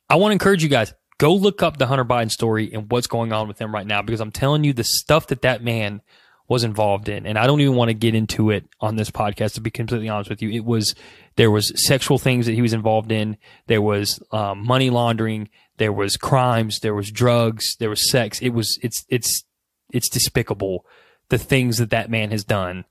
I 0.08 0.16
want 0.16 0.30
to 0.30 0.34
encourage 0.34 0.62
you 0.64 0.70
guys, 0.70 0.94
Go 1.20 1.36
look 1.36 1.62
up 1.62 1.78
the 1.78 1.86
Hunter 1.86 2.06
Biden 2.06 2.32
story 2.32 2.74
and 2.74 2.90
what's 2.90 3.06
going 3.06 3.32
on 3.32 3.48
with 3.48 3.60
him 3.60 3.74
right 3.74 3.86
now 3.86 4.02
because 4.02 4.22
I'm 4.22 4.32
telling 4.32 4.64
you 4.64 4.74
the 4.74 4.84
stuff 4.84 5.28
that 5.28 5.44
that 5.44 5.62
man 5.62 6.02
was 6.48 6.64
involved 6.64 7.10
in. 7.10 7.28
And 7.28 7.38
I 7.38 7.46
don't 7.46 7.62
even 7.62 7.76
want 7.76 7.90
to 7.90 7.94
get 7.94 8.16
into 8.16 8.50
it 8.50 8.66
on 8.82 8.96
this 8.96 9.12
podcast 9.12 9.54
to 9.54 9.62
be 9.62 9.70
completely 9.70 10.10
honest 10.10 10.30
with 10.30 10.42
you. 10.42 10.50
It 10.50 10.66
was, 10.66 10.96
there 11.36 11.52
was 11.52 11.72
sexual 11.86 12.18
things 12.18 12.48
that 12.48 12.54
he 12.54 12.64
was 12.64 12.74
involved 12.74 13.12
in. 13.12 13.38
There 13.68 13.82
was 13.82 14.20
um, 14.32 14.66
money 14.66 14.90
laundering. 14.90 15.50
There 15.78 15.94
was 15.94 16.18
crimes. 16.18 16.80
There 16.80 16.96
was 16.96 17.12
drugs. 17.12 17.76
There 17.80 17.90
was 17.90 18.10
sex. 18.10 18.42
It 18.42 18.50
was, 18.50 18.80
it's, 18.82 19.06
it's, 19.10 19.44
it's 19.92 20.10
despicable. 20.10 20.86
The 21.28 21.38
things 21.38 21.78
that 21.78 21.92
that 21.92 22.10
man 22.10 22.32
has 22.32 22.44
done 22.44 22.86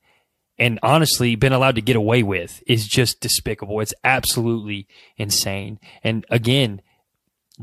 and 0.58 0.78
honestly 0.82 1.34
been 1.34 1.52
allowed 1.52 1.76
to 1.76 1.82
get 1.82 1.96
away 1.96 2.22
with 2.22 2.62
is 2.66 2.86
just 2.86 3.20
despicable. 3.20 3.80
It's 3.80 3.94
absolutely 4.04 4.86
insane. 5.16 5.78
And 6.04 6.26
again, 6.30 6.82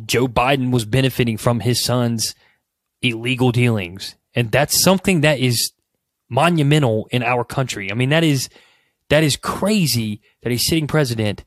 Joe 0.06 0.28
Biden 0.28 0.72
was 0.72 0.86
benefiting 0.86 1.38
from 1.38 1.62
his 1.62 1.84
son's 1.84 2.36
illegal 3.02 3.52
dealings. 3.52 4.16
And 4.34 4.52
that's 4.52 4.84
something 4.84 5.22
that 5.22 5.40
is 5.40 5.72
monumental 6.30 7.08
in 7.12 7.24
our 7.24 7.44
country. 7.44 7.92
I 7.92 7.96
mean, 7.96 8.10
that 8.10 8.24
is, 8.24 8.50
that 9.10 9.24
is 9.24 9.38
crazy 9.38 10.22
that 10.42 10.52
he's 10.52 10.68
sitting 10.68 10.88
president 10.88 11.46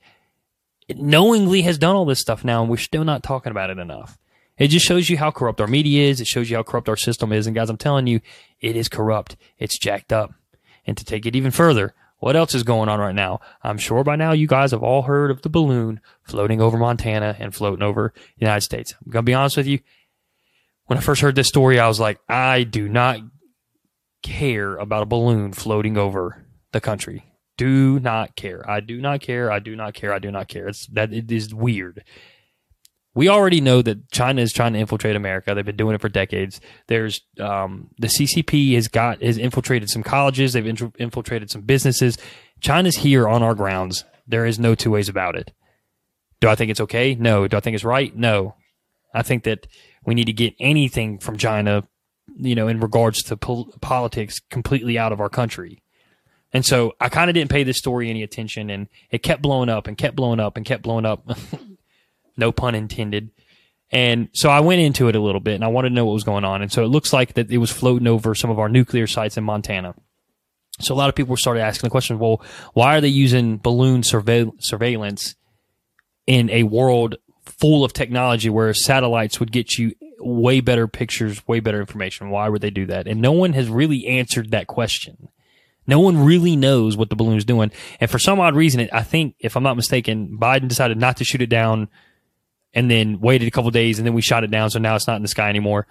knowingly 0.97 1.63
has 1.63 1.77
done 1.77 1.95
all 1.95 2.07
this 2.07 2.21
stuff 2.21 2.45
now 2.45 2.63
and 2.63 2.71
we're 2.71 2.79
still 2.79 3.05
not 3.05 3.23
talking 3.23 3.51
about 3.51 3.71
it 3.71 3.79
enough. 3.79 4.19
It 4.57 4.69
just 4.69 4.87
shows 4.87 5.09
you 5.09 5.19
how 5.19 5.31
corrupt 5.31 5.61
our 5.61 5.67
media 5.67 6.09
is. 6.09 6.21
It 6.21 6.27
shows 6.27 6.51
you 6.51 6.57
how 6.57 6.63
corrupt 6.63 6.89
our 6.89 6.97
system 6.97 7.33
is. 7.33 7.47
And 7.47 7.55
guys, 7.55 7.71
I'm 7.71 7.77
telling 7.77 8.07
you, 8.07 8.21
it 8.61 8.75
is 8.75 8.89
corrupt. 8.89 9.37
It's 9.59 9.79
jacked 9.79 10.13
up. 10.13 10.35
And 10.87 10.97
to 10.97 11.05
take 11.05 11.27
it 11.27 11.37
even 11.37 11.51
further, 11.51 11.95
what 12.19 12.37
else 12.37 12.55
is 12.55 12.63
going 12.63 12.89
on 12.89 12.99
right 12.99 13.15
now? 13.15 13.41
I'm 13.63 13.79
sure 13.79 14.03
by 14.03 14.17
now 14.17 14.33
you 14.33 14.47
guys 14.47 14.73
have 14.73 14.83
all 14.83 15.03
heard 15.03 15.31
of 15.31 15.43
the 15.43 15.49
balloon 15.49 16.01
floating 16.23 16.61
over 16.61 16.77
Montana 16.77 17.37
and 17.39 17.55
floating 17.55 17.83
over 17.83 18.13
the 18.15 18.45
United 18.45 18.63
States. 18.63 18.95
I'm 19.05 19.11
going 19.13 19.25
to 19.25 19.31
be 19.31 19.35
honest 19.35 19.57
with 19.57 19.67
you. 19.67 19.81
When 20.87 20.99
I 20.99 21.03
first 21.03 21.21
heard 21.21 21.35
this 21.35 21.49
story, 21.49 21.79
I 21.79 21.87
was 21.87 22.01
like, 22.01 22.19
I 22.29 22.65
do 22.65 22.89
not 22.89 23.21
care 24.23 24.77
about 24.77 25.03
a 25.03 25.07
balloon 25.07 25.53
floating 25.53 25.97
over 25.97 26.45
the 26.73 26.81
country. 26.81 27.25
Do 27.57 28.01
not 28.01 28.37
care. 28.37 28.69
I 28.69 28.81
do 28.81 29.01
not 29.01 29.21
care. 29.21 29.51
I 29.51 29.59
do 29.59 29.77
not 29.77 29.95
care. 29.95 30.13
I 30.13 30.19
do 30.19 30.31
not 30.31 30.49
care. 30.49 30.69
It's 30.69 30.87
that 30.89 31.13
it 31.13 31.31
is 31.31 31.55
weird 31.55 32.05
we 33.19 33.29
already 33.29 33.61
know 33.61 33.83
that 33.83 34.13
China 34.13 34.41
is 34.43 34.53
trying 34.53 34.75
to 34.75 34.79
infiltrate 34.79 35.17
America. 35.17 35.53
They've 35.53 35.65
been 35.65 35.77
doing 35.77 35.97
it 35.97 36.01
for 36.01 36.09
decades. 36.09 36.61
There's 36.87 37.21
um, 37.41 37.89
the 37.99 38.07
CCP 38.07 38.77
has 38.77 38.87
got 38.87 39.21
has 39.21 39.39
infiltrated 39.39 39.91
some 39.91 40.05
colleges. 40.05 40.53
They've 40.53 40.65
infiltrated 40.65 41.51
some 41.51 41.63
businesses. 41.63 42.17
China's 42.61 42.99
here 42.99 43.27
on 43.27 43.43
our 43.43 43.57
grounds. 43.57 44.05
There 44.29 44.47
is 44.47 44.61
no 44.61 44.77
two 44.77 44.93
ways 44.93 45.09
about 45.09 45.35
it. 45.35 45.53
Do 46.39 46.47
I 46.47 46.55
think 46.55 46.71
it's 46.71 46.81
okay? 46.83 47.17
No. 47.17 47.49
Do 47.49 47.57
I 47.57 47.61
think 47.61 47.75
it's 47.75 47.83
right? 47.83 48.15
No. 48.15 48.55
I 49.13 49.23
think 49.25 49.43
that 49.43 49.67
we 50.07 50.15
need 50.15 50.27
to 50.27 50.33
get 50.33 50.55
anything 50.61 51.19
from 51.19 51.39
China, 51.39 51.89
you 52.37 52.55
know, 52.55 52.69
in 52.69 52.79
regards 52.79 53.25
to 53.25 53.37
pol- 53.37 53.75
politics 53.81 54.39
completely 54.49 54.97
out 54.97 55.11
of 55.11 55.21
our 55.21 55.29
country. 55.29 55.83
And 56.53 56.65
so 56.65 56.93
I 57.01 57.09
kind 57.09 57.29
of 57.29 57.35
didn't 57.35 57.51
pay 57.51 57.65
this 57.65 57.79
story 57.79 58.11
any 58.11 58.23
attention 58.23 58.71
and 58.71 58.87
it 59.11 59.25
kept 59.25 59.43
blowing 59.43 59.69
up 59.69 59.89
and 59.89 59.99
kept 59.99 60.15
blowing 60.15 60.39
up 60.39 60.57
and 60.57 60.65
kept 60.65 60.85
blowing 60.85 61.05
up. 61.05 61.29
no 62.39 62.53
pun 62.53 62.75
intended. 62.75 63.31
And 63.91 64.29
so 64.33 64.51
I 64.51 64.61
went 64.61 64.81
into 64.81 65.09
it 65.09 65.17
a 65.17 65.21
little 65.21 65.41
bit 65.41 65.55
and 65.55 65.65
I 65.65 65.69
wanted 65.69 65.91
to 65.91 65.95
know 65.95 66.05
what 66.05 66.13
was 66.13 66.25
going 66.25 66.45
on. 66.45 66.61
And 66.61 66.71
so 66.71 66.85
it 66.85 66.89
looks 66.89 67.13
like 67.13 67.35
that 67.35 67.51
it 67.51 67.59
was 67.59 67.71
floating 67.71 68.07
over 68.07 68.35
some 68.35 68.51
of 68.51 68.59
our 68.59 68.69
nuclear 68.69 69.07
sites 69.07 69.37
in 69.37 69.45
Montana. 69.45 69.95
So 70.81 70.95
a 70.95 70.97
lot 70.97 71.09
of 71.09 71.15
people 71.15 71.37
started 71.37 71.63
asking 71.63 71.87
the 71.89 71.91
question, 71.91 72.19
well, 72.19 72.43
why 72.75 72.97
are 72.97 73.01
they 73.01 73.09
using 73.09 73.57
balloon 73.57 74.03
surveil- 74.03 74.53
surveillance 74.61 75.35
in 76.27 76.51
a 76.51 76.63
world 76.65 77.17
full 77.45 77.85
of 77.85 77.93
technology 77.93 78.51
where 78.51 78.73
satellites 78.75 79.41
would 79.41 79.51
get 79.51 79.79
you 79.79 79.95
way 80.21 80.61
better 80.61 80.87
pictures, 80.87 81.47
way 81.49 81.61
better 81.61 81.81
information? 81.81 82.31
Why 82.31 82.49
would 82.49 82.61
they 82.61 82.71
do 82.71 82.87
that? 82.87 83.09
And 83.09 83.21
no 83.21 83.33
one 83.33 83.55
has 83.55 83.69
really 83.69 84.07
answered 84.07 84.51
that 84.51 84.67
question. 84.67 85.29
No 85.87 85.99
one 85.99 86.23
really 86.23 86.55
knows 86.55 86.97
what 86.97 87.09
the 87.09 87.17
balloon 87.17 87.39
is 87.39 87.47
doing. 87.47 87.73
And 87.99 88.11
for 88.11 88.19
some 88.19 88.39
odd 88.39 88.55
reason, 88.55 88.89
I 88.93 89.03
think, 89.03 89.35
if 89.41 89.57
I'm 89.57 89.63
not 89.63 89.77
mistaken, 89.77 90.37
Biden 90.39 90.69
decided 90.69 90.99
not 90.99 91.17
to 91.17 91.25
shoot 91.25 91.41
it 91.41 91.47
down 91.47 91.89
and 92.75 92.91
then 92.91 93.21
waited 93.21 93.49
a 93.49 93.51
couple 93.51 93.71
days 93.71 93.99
and 93.99 94.07
then 94.07 94.15
we 94.15 94.23
shot 94.23 94.45
it 94.45 94.51
down. 94.51 94.71
So 94.71 94.79
now 94.79 94.95
it's 94.95 95.07
not 95.07 95.17
in 95.17 95.23
the 95.23 95.29
sky 95.29 95.49
anymore. 95.49 95.87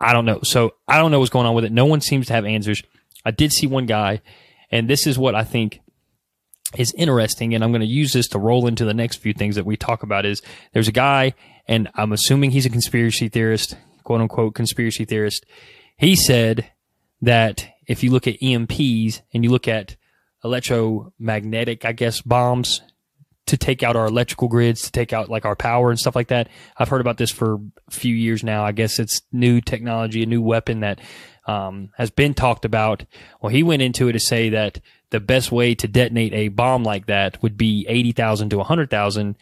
I 0.00 0.12
don't 0.12 0.24
know. 0.24 0.40
So 0.42 0.74
I 0.86 0.98
don't 0.98 1.10
know 1.10 1.18
what's 1.18 1.30
going 1.30 1.46
on 1.46 1.54
with 1.54 1.64
it. 1.64 1.72
No 1.72 1.86
one 1.86 2.00
seems 2.00 2.26
to 2.28 2.32
have 2.32 2.44
answers. 2.44 2.82
I 3.24 3.30
did 3.30 3.52
see 3.52 3.66
one 3.66 3.86
guy, 3.86 4.22
and 4.70 4.88
this 4.88 5.06
is 5.06 5.18
what 5.18 5.34
I 5.34 5.44
think 5.44 5.80
is 6.76 6.94
interesting. 6.96 7.54
And 7.54 7.64
I'm 7.64 7.72
going 7.72 7.80
to 7.80 7.86
use 7.86 8.12
this 8.12 8.28
to 8.28 8.38
roll 8.38 8.66
into 8.66 8.84
the 8.84 8.94
next 8.94 9.16
few 9.16 9.32
things 9.32 9.56
that 9.56 9.66
we 9.66 9.76
talk 9.76 10.02
about 10.02 10.24
is 10.24 10.40
there's 10.72 10.88
a 10.88 10.92
guy, 10.92 11.34
and 11.66 11.88
I'm 11.94 12.12
assuming 12.12 12.50
he's 12.52 12.66
a 12.66 12.70
conspiracy 12.70 13.28
theorist, 13.28 13.76
quote 14.04 14.20
unquote 14.20 14.54
conspiracy 14.54 15.04
theorist. 15.04 15.44
He 15.96 16.14
said 16.14 16.70
that 17.22 17.68
if 17.86 18.04
you 18.04 18.10
look 18.10 18.28
at 18.28 18.40
EMPs 18.40 19.22
and 19.34 19.42
you 19.42 19.50
look 19.50 19.66
at 19.66 19.96
electromagnetic, 20.44 21.84
I 21.84 21.92
guess, 21.92 22.20
bombs 22.20 22.82
to 23.48 23.56
take 23.56 23.82
out 23.82 23.96
our 23.96 24.06
electrical 24.06 24.48
grids, 24.48 24.82
to 24.82 24.92
take 24.92 25.12
out 25.12 25.28
like 25.28 25.44
our 25.44 25.56
power 25.56 25.90
and 25.90 25.98
stuff 25.98 26.16
like 26.16 26.28
that. 26.28 26.48
I've 26.76 26.88
heard 26.88 27.00
about 27.00 27.16
this 27.16 27.30
for 27.30 27.58
a 27.86 27.90
few 27.90 28.14
years 28.14 28.44
now. 28.44 28.64
I 28.64 28.72
guess 28.72 28.98
it's 28.98 29.22
new 29.32 29.60
technology, 29.60 30.22
a 30.22 30.26
new 30.26 30.42
weapon 30.42 30.80
that 30.80 31.00
um, 31.46 31.90
has 31.96 32.10
been 32.10 32.34
talked 32.34 32.64
about. 32.64 33.04
Well, 33.40 33.50
he 33.50 33.62
went 33.62 33.82
into 33.82 34.08
it 34.08 34.12
to 34.12 34.20
say 34.20 34.50
that 34.50 34.80
the 35.10 35.20
best 35.20 35.50
way 35.50 35.74
to 35.74 35.88
detonate 35.88 36.34
a 36.34 36.48
bomb 36.48 36.84
like 36.84 37.06
that 37.06 37.42
would 37.42 37.56
be 37.56 37.86
80,000 37.88 38.50
to 38.50 38.58
100,000 38.58 39.36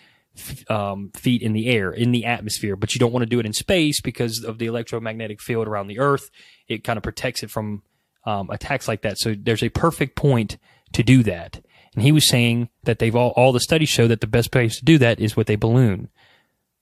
um, 0.68 1.10
feet 1.16 1.42
in 1.42 1.52
the 1.52 1.68
air, 1.68 1.90
in 1.90 2.12
the 2.12 2.24
atmosphere. 2.24 2.76
But 2.76 2.94
you 2.94 2.98
don't 3.00 3.12
want 3.12 3.22
to 3.22 3.28
do 3.28 3.40
it 3.40 3.46
in 3.46 3.52
space 3.52 4.00
because 4.00 4.44
of 4.44 4.58
the 4.58 4.66
electromagnetic 4.66 5.40
field 5.40 5.66
around 5.66 5.88
the 5.88 5.98
Earth. 5.98 6.30
It 6.68 6.84
kind 6.84 6.96
of 6.96 7.02
protects 7.02 7.42
it 7.42 7.50
from 7.50 7.82
um, 8.24 8.50
attacks 8.50 8.86
like 8.86 9.02
that. 9.02 9.18
So 9.18 9.34
there's 9.36 9.62
a 9.62 9.68
perfect 9.68 10.16
point 10.16 10.58
to 10.92 11.02
do 11.02 11.22
that. 11.24 11.60
And 11.96 12.04
he 12.04 12.12
was 12.12 12.28
saying 12.28 12.68
that 12.84 12.98
they've 12.98 13.16
all, 13.16 13.30
all 13.30 13.52
the 13.52 13.60
studies 13.60 13.88
show 13.88 14.06
that 14.06 14.20
the 14.20 14.26
best 14.26 14.52
place 14.52 14.78
to 14.78 14.84
do 14.84 14.98
that 14.98 15.18
is 15.18 15.34
with 15.34 15.48
a 15.48 15.56
balloon, 15.56 16.10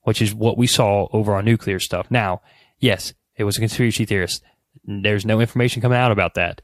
which 0.03 0.21
is 0.21 0.35
what 0.35 0.57
we 0.57 0.67
saw 0.67 1.07
over 1.13 1.33
our 1.33 1.41
nuclear 1.41 1.79
stuff. 1.79 2.11
Now, 2.11 2.41
yes, 2.79 3.13
it 3.37 3.45
was 3.45 3.57
a 3.57 3.61
conspiracy 3.61 4.03
theorist. 4.03 4.43
There's 4.83 5.25
no 5.25 5.39
information 5.39 5.81
coming 5.81 5.97
out 5.97 6.11
about 6.11 6.33
that. 6.33 6.61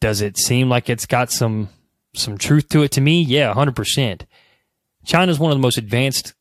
Does 0.00 0.20
it 0.20 0.38
seem 0.38 0.68
like 0.68 0.88
it's 0.88 1.06
got 1.06 1.32
some 1.32 1.70
some 2.14 2.38
truth 2.38 2.68
to 2.68 2.84
it 2.84 2.92
to 2.92 3.00
me? 3.00 3.20
Yeah, 3.20 3.52
100%. 3.52 4.22
China 5.04 5.32
is 5.32 5.38
one 5.40 5.50
of 5.50 5.58
the 5.58 5.62
most 5.62 5.78
advanced 5.78 6.34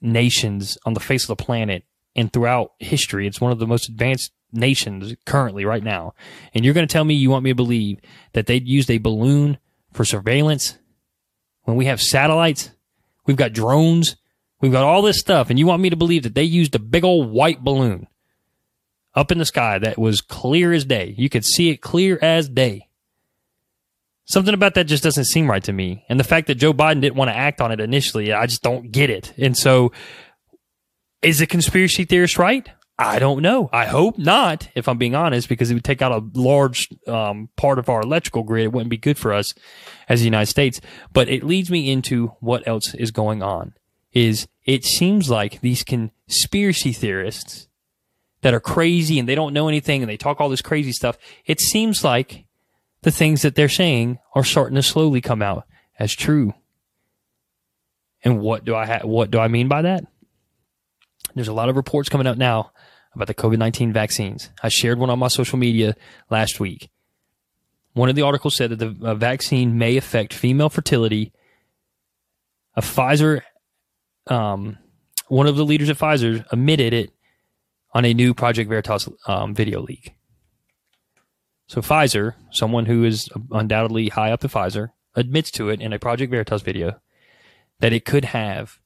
nations 0.00 0.78
on 0.86 0.94
the 0.94 1.00
face 1.00 1.24
of 1.24 1.36
the 1.36 1.44
planet 1.44 1.84
and 2.16 2.32
throughout 2.32 2.72
history. 2.78 3.26
It's 3.26 3.40
one 3.40 3.52
of 3.52 3.58
the 3.58 3.66
most 3.66 3.90
advanced 3.90 4.32
nations 4.52 5.14
currently 5.24 5.64
right 5.64 5.82
now. 5.82 6.14
And 6.54 6.64
you're 6.64 6.74
going 6.74 6.86
to 6.86 6.92
tell 6.92 7.04
me 7.04 7.14
you 7.14 7.30
want 7.30 7.44
me 7.44 7.50
to 7.50 7.56
believe 7.56 8.00
that 8.32 8.46
they 8.46 8.56
used 8.56 8.90
a 8.90 8.98
balloon 8.98 9.58
for 9.92 10.04
surveillance 10.04 10.78
when 11.68 11.76
we 11.76 11.84
have 11.84 12.00
satellites, 12.00 12.70
we've 13.26 13.36
got 13.36 13.52
drones, 13.52 14.16
we've 14.58 14.72
got 14.72 14.84
all 14.84 15.02
this 15.02 15.20
stuff, 15.20 15.50
and 15.50 15.58
you 15.58 15.66
want 15.66 15.82
me 15.82 15.90
to 15.90 15.96
believe 15.96 16.22
that 16.22 16.34
they 16.34 16.42
used 16.42 16.74
a 16.74 16.78
big 16.78 17.04
old 17.04 17.30
white 17.30 17.62
balloon 17.62 18.06
up 19.14 19.30
in 19.30 19.36
the 19.36 19.44
sky 19.44 19.78
that 19.78 19.98
was 19.98 20.22
clear 20.22 20.72
as 20.72 20.86
day. 20.86 21.14
You 21.18 21.28
could 21.28 21.44
see 21.44 21.68
it 21.68 21.82
clear 21.82 22.18
as 22.22 22.48
day. 22.48 22.88
Something 24.24 24.54
about 24.54 24.76
that 24.76 24.84
just 24.84 25.02
doesn't 25.02 25.26
seem 25.26 25.50
right 25.50 25.62
to 25.64 25.74
me. 25.74 26.06
And 26.08 26.18
the 26.18 26.24
fact 26.24 26.46
that 26.46 26.54
Joe 26.54 26.72
Biden 26.72 27.02
didn't 27.02 27.16
want 27.16 27.28
to 27.28 27.36
act 27.36 27.60
on 27.60 27.70
it 27.70 27.80
initially, 27.80 28.32
I 28.32 28.46
just 28.46 28.62
don't 28.62 28.90
get 28.90 29.10
it. 29.10 29.34
And 29.36 29.54
so, 29.54 29.92
is 31.20 31.42
a 31.42 31.46
conspiracy 31.46 32.06
theorist 32.06 32.38
right? 32.38 32.66
I 32.98 33.20
don't 33.20 33.42
know. 33.42 33.70
I 33.72 33.86
hope 33.86 34.18
not, 34.18 34.68
if 34.74 34.88
I'm 34.88 34.98
being 34.98 35.14
honest, 35.14 35.48
because 35.48 35.70
it 35.70 35.74
would 35.74 35.84
take 35.84 36.02
out 36.02 36.10
a 36.10 36.24
large 36.38 36.88
um, 37.06 37.48
part 37.56 37.78
of 37.78 37.88
our 37.88 38.00
electrical 38.00 38.42
grid. 38.42 38.64
It 38.64 38.72
wouldn't 38.72 38.90
be 38.90 38.96
good 38.96 39.16
for 39.16 39.32
us 39.32 39.54
as 40.08 40.18
the 40.20 40.24
United 40.24 40.50
States. 40.50 40.80
But 41.12 41.28
it 41.28 41.44
leads 41.44 41.70
me 41.70 41.92
into 41.92 42.28
what 42.40 42.66
else 42.66 42.94
is 42.94 43.12
going 43.12 43.40
on. 43.42 43.74
Is 44.12 44.48
it 44.64 44.84
seems 44.84 45.30
like 45.30 45.60
these 45.60 45.84
conspiracy 45.84 46.92
theorists 46.92 47.68
that 48.40 48.54
are 48.54 48.60
crazy 48.60 49.18
and 49.18 49.28
they 49.28 49.34
don't 49.34 49.52
know 49.52 49.68
anything 49.68 50.02
and 50.02 50.10
they 50.10 50.16
talk 50.16 50.40
all 50.40 50.48
this 50.48 50.62
crazy 50.62 50.92
stuff. 50.92 51.18
It 51.46 51.60
seems 51.60 52.04
like 52.04 52.46
the 53.02 53.10
things 53.10 53.42
that 53.42 53.54
they're 53.54 53.68
saying 53.68 54.18
are 54.34 54.44
starting 54.44 54.76
to 54.76 54.82
slowly 54.82 55.20
come 55.20 55.42
out 55.42 55.66
as 55.98 56.14
true. 56.14 56.54
And 58.24 58.40
what 58.40 58.64
do 58.64 58.74
I 58.74 58.86
ha- 58.86 59.06
what 59.06 59.30
do 59.30 59.38
I 59.38 59.48
mean 59.48 59.68
by 59.68 59.82
that? 59.82 60.04
There's 61.34 61.48
a 61.48 61.52
lot 61.52 61.68
of 61.68 61.76
reports 61.76 62.08
coming 62.08 62.26
out 62.26 62.38
now 62.38 62.72
about 63.18 63.26
the 63.26 63.34
COVID 63.34 63.58
19 63.58 63.92
vaccines. 63.92 64.50
I 64.62 64.68
shared 64.68 64.98
one 64.98 65.10
on 65.10 65.18
my 65.18 65.28
social 65.28 65.58
media 65.58 65.96
last 66.30 66.60
week. 66.60 66.88
One 67.94 68.08
of 68.08 68.14
the 68.14 68.22
articles 68.22 68.54
said 68.54 68.70
that 68.70 68.78
the 68.78 69.14
vaccine 69.14 69.76
may 69.76 69.96
affect 69.96 70.32
female 70.32 70.68
fertility. 70.68 71.32
A 72.76 72.80
Pfizer, 72.80 73.40
um, 74.28 74.78
one 75.26 75.48
of 75.48 75.56
the 75.56 75.64
leaders 75.64 75.90
at 75.90 75.98
Pfizer 75.98 76.46
admitted 76.52 76.92
it 76.92 77.10
on 77.92 78.04
a 78.04 78.14
new 78.14 78.34
Project 78.34 78.68
Veritas 78.70 79.08
um, 79.26 79.52
video 79.52 79.80
leak. 79.80 80.14
So 81.66 81.80
Pfizer, 81.80 82.34
someone 82.52 82.86
who 82.86 83.04
is 83.04 83.28
undoubtedly 83.50 84.10
high 84.10 84.30
up 84.30 84.44
at 84.44 84.50
Pfizer, 84.52 84.90
admits 85.16 85.50
to 85.52 85.70
it 85.70 85.80
in 85.80 85.92
a 85.92 85.98
Project 85.98 86.30
Veritas 86.30 86.62
video 86.62 87.00
that 87.80 87.92
it 87.92 88.04
could 88.04 88.26
have 88.26 88.78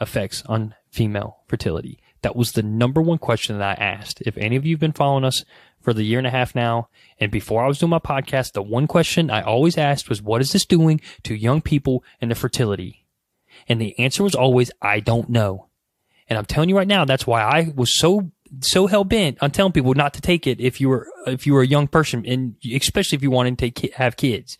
effects 0.00 0.44
on 0.46 0.76
female 0.90 1.38
fertility. 1.48 1.98
That 2.22 2.36
was 2.36 2.52
the 2.52 2.62
number 2.62 3.00
one 3.00 3.18
question 3.18 3.58
that 3.58 3.78
I 3.78 3.82
asked. 3.82 4.22
If 4.22 4.36
any 4.36 4.56
of 4.56 4.66
you 4.66 4.74
have 4.74 4.80
been 4.80 4.92
following 4.92 5.24
us 5.24 5.44
for 5.80 5.94
the 5.94 6.02
year 6.02 6.18
and 6.18 6.26
a 6.26 6.30
half 6.30 6.54
now, 6.54 6.88
and 7.18 7.30
before 7.30 7.64
I 7.64 7.68
was 7.68 7.78
doing 7.78 7.90
my 7.90 7.98
podcast, 7.98 8.52
the 8.52 8.62
one 8.62 8.86
question 8.86 9.30
I 9.30 9.42
always 9.42 9.78
asked 9.78 10.08
was, 10.08 10.20
what 10.20 10.40
is 10.40 10.52
this 10.52 10.66
doing 10.66 11.00
to 11.22 11.34
young 11.34 11.62
people 11.62 12.04
and 12.20 12.30
their 12.30 12.36
fertility? 12.36 13.06
And 13.68 13.80
the 13.80 13.98
answer 13.98 14.22
was 14.22 14.34
always, 14.34 14.70
I 14.82 15.00
don't 15.00 15.30
know. 15.30 15.68
And 16.28 16.38
I'm 16.38 16.46
telling 16.46 16.68
you 16.68 16.76
right 16.76 16.86
now, 16.86 17.04
that's 17.04 17.26
why 17.26 17.42
I 17.42 17.72
was 17.74 17.98
so 17.98 18.30
so 18.60 18.86
hell 18.86 19.04
bent 19.04 19.38
on 19.40 19.50
telling 19.50 19.72
people 19.72 19.94
not 19.94 20.14
to 20.14 20.20
take 20.20 20.46
it 20.46 20.60
if 20.60 20.80
you 20.80 20.88
were 20.88 21.08
if 21.26 21.46
you 21.46 21.54
were 21.54 21.62
a 21.62 21.66
young 21.66 21.86
person, 21.86 22.24
and 22.26 22.56
especially 22.72 23.16
if 23.16 23.22
you 23.22 23.30
wanted 23.30 23.58
to 23.58 23.70
take, 23.70 23.94
have 23.94 24.16
kids, 24.16 24.58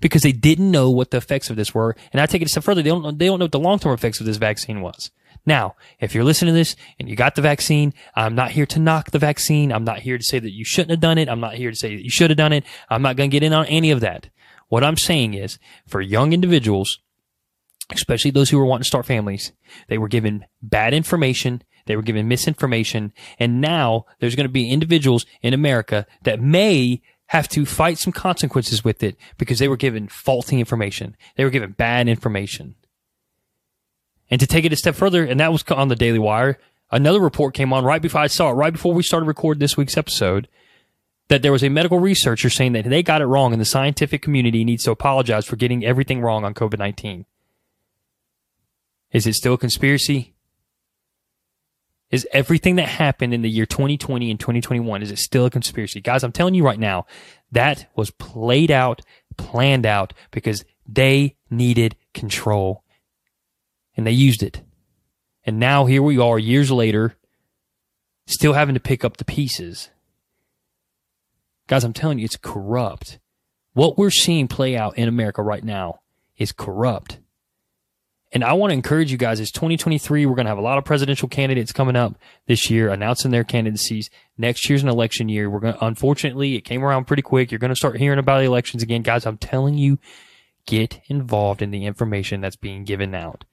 because 0.00 0.22
they 0.22 0.32
didn't 0.32 0.70
know 0.70 0.90
what 0.90 1.10
the 1.10 1.16
effects 1.16 1.50
of 1.50 1.56
this 1.56 1.74
were. 1.74 1.96
And 2.12 2.20
I 2.20 2.26
take 2.26 2.42
it 2.42 2.46
a 2.46 2.48
step 2.48 2.64
further; 2.64 2.82
they 2.82 2.90
don't 2.90 3.18
they 3.18 3.26
don't 3.26 3.38
know 3.38 3.44
what 3.44 3.52
the 3.52 3.58
long 3.58 3.78
term 3.78 3.92
effects 3.92 4.20
of 4.20 4.26
this 4.26 4.36
vaccine 4.36 4.80
was. 4.80 5.10
Now, 5.46 5.76
if 6.00 6.14
you're 6.14 6.24
listening 6.24 6.52
to 6.52 6.58
this 6.58 6.74
and 6.98 7.08
you 7.08 7.14
got 7.14 7.36
the 7.36 7.42
vaccine, 7.42 7.94
I'm 8.16 8.34
not 8.34 8.50
here 8.50 8.66
to 8.66 8.80
knock 8.80 9.12
the 9.12 9.18
vaccine. 9.20 9.72
I'm 9.72 9.84
not 9.84 10.00
here 10.00 10.18
to 10.18 10.24
say 10.24 10.40
that 10.40 10.52
you 10.52 10.64
shouldn't 10.64 10.90
have 10.90 11.00
done 11.00 11.18
it. 11.18 11.28
I'm 11.28 11.40
not 11.40 11.54
here 11.54 11.70
to 11.70 11.76
say 11.76 11.94
that 11.94 12.02
you 12.02 12.10
should 12.10 12.30
have 12.30 12.36
done 12.36 12.52
it. 12.52 12.64
I'm 12.90 13.02
not 13.02 13.16
going 13.16 13.30
to 13.30 13.34
get 13.34 13.44
in 13.44 13.52
on 13.52 13.66
any 13.66 13.92
of 13.92 14.00
that. 14.00 14.28
What 14.68 14.82
I'm 14.82 14.96
saying 14.96 15.34
is 15.34 15.60
for 15.86 16.00
young 16.00 16.32
individuals, 16.32 16.98
especially 17.92 18.32
those 18.32 18.50
who 18.50 18.58
are 18.58 18.66
wanting 18.66 18.82
to 18.82 18.88
start 18.88 19.06
families, 19.06 19.52
they 19.86 19.98
were 19.98 20.08
given 20.08 20.44
bad 20.60 20.92
information. 20.92 21.62
They 21.86 21.94
were 21.94 22.02
given 22.02 22.26
misinformation. 22.26 23.12
And 23.38 23.60
now 23.60 24.06
there's 24.18 24.34
going 24.34 24.48
to 24.48 24.52
be 24.52 24.70
individuals 24.70 25.24
in 25.40 25.54
America 25.54 26.06
that 26.22 26.40
may 26.40 27.00
have 27.26 27.48
to 27.50 27.64
fight 27.64 27.98
some 27.98 28.12
consequences 28.12 28.84
with 28.84 29.02
it 29.02 29.16
because 29.38 29.60
they 29.60 29.68
were 29.68 29.76
given 29.76 30.08
faulty 30.08 30.58
information. 30.58 31.16
They 31.36 31.44
were 31.44 31.50
given 31.50 31.72
bad 31.72 32.08
information. 32.08 32.74
And 34.30 34.40
to 34.40 34.46
take 34.46 34.64
it 34.64 34.72
a 34.72 34.76
step 34.76 34.94
further, 34.94 35.24
and 35.24 35.38
that 35.40 35.52
was 35.52 35.64
on 35.70 35.88
the 35.88 35.96
Daily 35.96 36.18
Wire, 36.18 36.58
another 36.90 37.20
report 37.20 37.54
came 37.54 37.72
on 37.72 37.84
right 37.84 38.02
before 38.02 38.20
I 38.20 38.26
saw 38.26 38.50
it, 38.50 38.54
right 38.54 38.72
before 38.72 38.92
we 38.92 39.02
started 39.02 39.26
recording 39.26 39.60
this 39.60 39.76
week's 39.76 39.96
episode, 39.96 40.48
that 41.28 41.42
there 41.42 41.52
was 41.52 41.64
a 41.64 41.68
medical 41.68 41.98
researcher 41.98 42.50
saying 42.50 42.72
that 42.72 42.84
they 42.84 43.02
got 43.02 43.20
it 43.20 43.26
wrong 43.26 43.52
and 43.52 43.60
the 43.60 43.66
scientific 43.66 44.22
community 44.22 44.64
needs 44.64 44.84
to 44.84 44.90
apologize 44.90 45.46
for 45.46 45.56
getting 45.56 45.84
everything 45.84 46.20
wrong 46.20 46.44
on 46.44 46.54
COVID 46.54 46.78
19. 46.78 47.24
Is 49.12 49.26
it 49.26 49.34
still 49.34 49.54
a 49.54 49.58
conspiracy? 49.58 50.34
Is 52.10 52.26
everything 52.32 52.76
that 52.76 52.88
happened 52.88 53.34
in 53.34 53.42
the 53.42 53.50
year 53.50 53.66
2020 53.66 54.30
and 54.30 54.38
2021, 54.38 55.02
is 55.02 55.10
it 55.10 55.18
still 55.18 55.46
a 55.46 55.50
conspiracy? 55.50 56.00
Guys, 56.00 56.22
I'm 56.22 56.32
telling 56.32 56.54
you 56.54 56.64
right 56.64 56.78
now, 56.78 57.06
that 57.50 57.90
was 57.96 58.12
played 58.12 58.70
out, 58.70 59.02
planned 59.36 59.86
out 59.86 60.12
because 60.30 60.64
they 60.86 61.34
needed 61.50 61.96
control 62.14 62.84
and 63.96 64.06
they 64.06 64.12
used 64.12 64.42
it. 64.42 64.62
And 65.44 65.58
now 65.58 65.86
here 65.86 66.02
we 66.02 66.18
are 66.18 66.38
years 66.38 66.70
later, 66.70 67.16
still 68.26 68.52
having 68.52 68.74
to 68.74 68.80
pick 68.80 69.04
up 69.04 69.16
the 69.16 69.24
pieces. 69.24 69.90
Guys, 71.68 71.84
I'm 71.84 71.92
telling 71.92 72.18
you, 72.18 72.24
it's 72.24 72.36
corrupt. 72.36 73.18
What 73.72 73.98
we're 73.98 74.10
seeing 74.10 74.48
play 74.48 74.76
out 74.76 74.98
in 74.98 75.08
America 75.08 75.42
right 75.42 75.64
now 75.64 76.00
is 76.36 76.52
corrupt. 76.52 77.18
And 78.32 78.42
I 78.42 78.54
want 78.54 78.70
to 78.70 78.74
encourage 78.74 79.12
you 79.12 79.18
guys, 79.18 79.38
it's 79.38 79.52
2023. 79.52 80.26
We're 80.26 80.34
going 80.34 80.46
to 80.46 80.50
have 80.50 80.58
a 80.58 80.62
lot 80.62 80.78
of 80.78 80.84
presidential 80.84 81.28
candidates 81.28 81.72
coming 81.72 81.96
up 81.96 82.18
this 82.46 82.68
year 82.68 82.88
announcing 82.90 83.30
their 83.30 83.44
candidacies. 83.44 84.10
Next 84.36 84.68
year's 84.68 84.82
an 84.82 84.88
election 84.88 85.28
year. 85.28 85.48
We're 85.48 85.60
going 85.60 85.74
to, 85.74 85.84
unfortunately, 85.84 86.56
it 86.56 86.62
came 86.62 86.84
around 86.84 87.06
pretty 87.06 87.22
quick. 87.22 87.50
You're 87.50 87.60
going 87.60 87.70
to 87.70 87.76
start 87.76 87.96
hearing 87.96 88.18
about 88.18 88.38
the 88.38 88.44
elections 88.44 88.82
again. 88.82 89.02
Guys, 89.02 89.26
I'm 89.26 89.38
telling 89.38 89.78
you, 89.78 89.98
get 90.66 91.00
involved 91.06 91.62
in 91.62 91.70
the 91.70 91.86
information 91.86 92.40
that's 92.40 92.56
being 92.56 92.84
given 92.84 93.14
out 93.14 93.44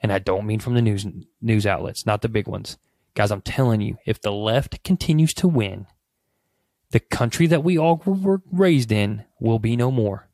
and 0.00 0.12
I 0.12 0.18
don't 0.18 0.46
mean 0.46 0.60
from 0.60 0.74
the 0.74 0.82
news 0.82 1.06
news 1.40 1.66
outlets, 1.66 2.06
not 2.06 2.22
the 2.22 2.28
big 2.28 2.46
ones. 2.46 2.78
Guys, 3.14 3.30
I'm 3.30 3.42
telling 3.42 3.80
you, 3.80 3.96
if 4.06 4.20
the 4.20 4.32
left 4.32 4.82
continues 4.84 5.34
to 5.34 5.48
win, 5.48 5.86
the 6.90 7.00
country 7.00 7.46
that 7.46 7.64
we 7.64 7.78
all 7.78 8.02
were 8.04 8.42
raised 8.50 8.92
in 8.92 9.24
will 9.38 9.58
be 9.58 9.76
no 9.76 9.90
more. 9.90 10.28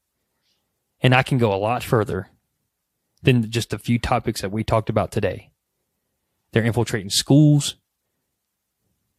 And 1.01 1.15
I 1.15 1.23
can 1.23 1.39
go 1.39 1.53
a 1.53 1.57
lot 1.57 1.83
further 1.83 2.31
than 3.23 3.51
just 3.51 3.73
a 3.73 3.79
few 3.79 3.99
topics 3.99 4.41
that 4.41 4.53
we 4.53 4.65
talked 4.65 4.89
about 4.89 5.11
today. 5.11 5.51
They're 6.53 6.65
infiltrating 6.65 7.11
schools. 7.11 7.77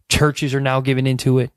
Churches 0.10 0.54
are 0.56 0.62
now 0.62 0.82
giving 0.82 1.06
into 1.06 1.40
it. 1.40 1.52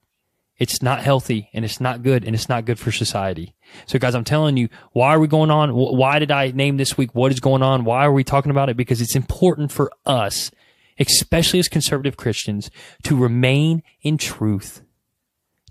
It's 0.61 0.83
not 0.83 1.01
healthy 1.01 1.49
and 1.55 1.65
it's 1.65 1.81
not 1.81 2.03
good 2.03 2.23
and 2.23 2.35
it's 2.35 2.49
not 2.49 2.67
good 2.67 2.79
for 2.79 2.93
society. 2.93 3.55
So 3.87 3.99
guys, 3.99 4.15
I'm 4.15 4.25
telling 4.25 4.59
you, 4.59 4.69
why 4.93 5.15
are 5.15 5.19
we 5.19 5.27
going 5.27 5.51
on? 5.51 5.71
Why 5.75 6.19
did 6.19 6.31
I 6.31 6.51
name 6.51 6.77
this 6.77 6.99
week? 6.99 7.15
What 7.15 7.33
is 7.33 7.41
going 7.41 7.63
on? 7.63 7.85
Why 7.85 8.05
are 8.05 8.13
we 8.13 8.25
talking 8.25 8.51
about 8.51 8.69
it? 8.69 8.77
Because 8.77 9.01
it's 9.01 9.17
important 9.17 9.73
for 9.73 9.91
us, 10.05 10.51
especially 10.99 11.61
as 11.61 11.69
conservative 11.69 12.19
Christians, 12.19 12.71
to 13.05 13.17
remain 13.17 13.83
in 14.03 14.19
truth. 14.19 14.83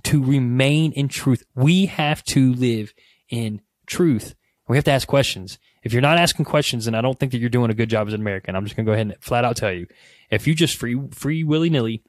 To 0.06 0.24
remain 0.24 0.92
in 0.94 1.08
truth. 1.08 1.44
We 1.54 1.86
have 1.86 2.24
to 2.24 2.52
live 2.56 2.92
in 3.30 3.62
truth. 3.86 4.34
We 4.68 4.76
have 4.76 4.86
to 4.86 4.92
ask 4.92 5.08
questions. 5.08 5.60
If 5.84 5.94
you're 5.94 6.02
not 6.02 6.18
asking 6.18 6.46
questions, 6.46 6.86
then 6.86 6.96
I 6.96 7.02
don't 7.02 7.20
think 7.20 7.32
that 7.32 7.38
you're 7.38 7.50
doing 7.50 7.70
a 7.70 7.76
good 7.76 7.90
job 7.92 8.08
as 8.08 8.14
an 8.16 8.22
American. 8.22 8.56
I'm 8.56 8.64
just 8.64 8.76
going 8.76 8.88
to 8.88 8.90
go 8.90 8.94
ahead 8.94 9.06
and 9.06 9.16
flat 9.22 9.46
out 9.46 9.56
tell 9.56 9.72
you. 9.72 9.86
If 10.32 10.48
you 10.48 10.56
just 10.56 10.78
free, 10.78 11.00
free 11.12 11.44
willy 11.44 11.70
nilly 11.70 12.02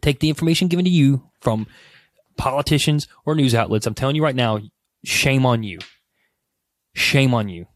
take 0.00 0.20
the 0.20 0.28
information 0.28 0.68
given 0.68 0.84
to 0.84 0.90
you 0.90 1.30
from 1.40 1.66
politicians 2.42 3.06
or 3.24 3.36
news 3.36 3.54
outlets, 3.54 3.86
I'm 3.86 3.94
telling 3.94 4.16
you 4.16 4.24
right 4.24 4.34
now, 4.34 4.58
shame 5.04 5.46
on 5.46 5.62
you. 5.62 5.78
Shame 6.92 7.34
on 7.34 7.48
you. 7.48 7.66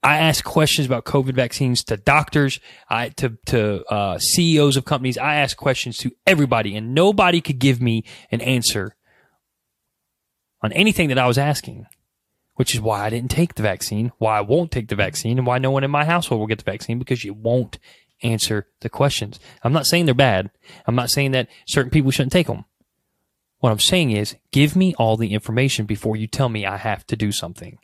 I 0.00 0.18
ask 0.18 0.44
questions 0.44 0.86
about 0.86 1.04
COVID 1.04 1.34
vaccines 1.34 1.82
to 1.84 1.96
doctors, 1.96 2.60
I, 2.88 3.08
to, 3.08 3.36
to 3.46 3.84
uh, 3.86 4.18
CEOs 4.20 4.76
of 4.76 4.84
companies. 4.84 5.18
I 5.18 5.34
ask 5.34 5.56
questions 5.56 5.96
to 5.98 6.12
everybody, 6.24 6.76
and 6.76 6.94
nobody 6.94 7.40
could 7.40 7.58
give 7.58 7.82
me 7.82 8.04
an 8.30 8.40
answer 8.40 8.94
on 10.62 10.70
anything 10.72 11.08
that 11.08 11.18
I 11.18 11.26
was 11.26 11.36
asking, 11.36 11.86
which 12.54 12.76
is 12.76 12.80
why 12.80 13.04
I 13.04 13.10
didn't 13.10 13.32
take 13.32 13.56
the 13.56 13.64
vaccine, 13.64 14.12
why 14.18 14.38
I 14.38 14.42
won't 14.42 14.70
take 14.70 14.86
the 14.86 14.94
vaccine, 14.94 15.36
and 15.36 15.46
why 15.48 15.58
no 15.58 15.72
one 15.72 15.82
in 15.82 15.90
my 15.90 16.04
household 16.04 16.38
will 16.38 16.46
get 16.46 16.58
the 16.58 16.70
vaccine 16.70 17.00
because 17.00 17.24
you 17.24 17.34
won't 17.34 17.80
answer 18.22 18.68
the 18.82 18.88
questions. 18.88 19.40
I'm 19.64 19.72
not 19.72 19.86
saying 19.86 20.04
they're 20.04 20.14
bad. 20.14 20.52
I'm 20.86 20.94
not 20.94 21.10
saying 21.10 21.32
that 21.32 21.48
certain 21.66 21.90
people 21.90 22.12
shouldn't 22.12 22.32
take 22.32 22.46
them. 22.46 22.66
What 23.66 23.72
I'm 23.72 23.80
saying 23.80 24.12
is, 24.12 24.36
give 24.52 24.76
me 24.76 24.94
all 24.94 25.16
the 25.16 25.34
information 25.34 25.86
before 25.86 26.14
you 26.14 26.28
tell 26.28 26.48
me 26.48 26.64
I 26.64 26.76
have 26.76 27.04
to 27.08 27.16
do 27.16 27.32
something. 27.32 27.78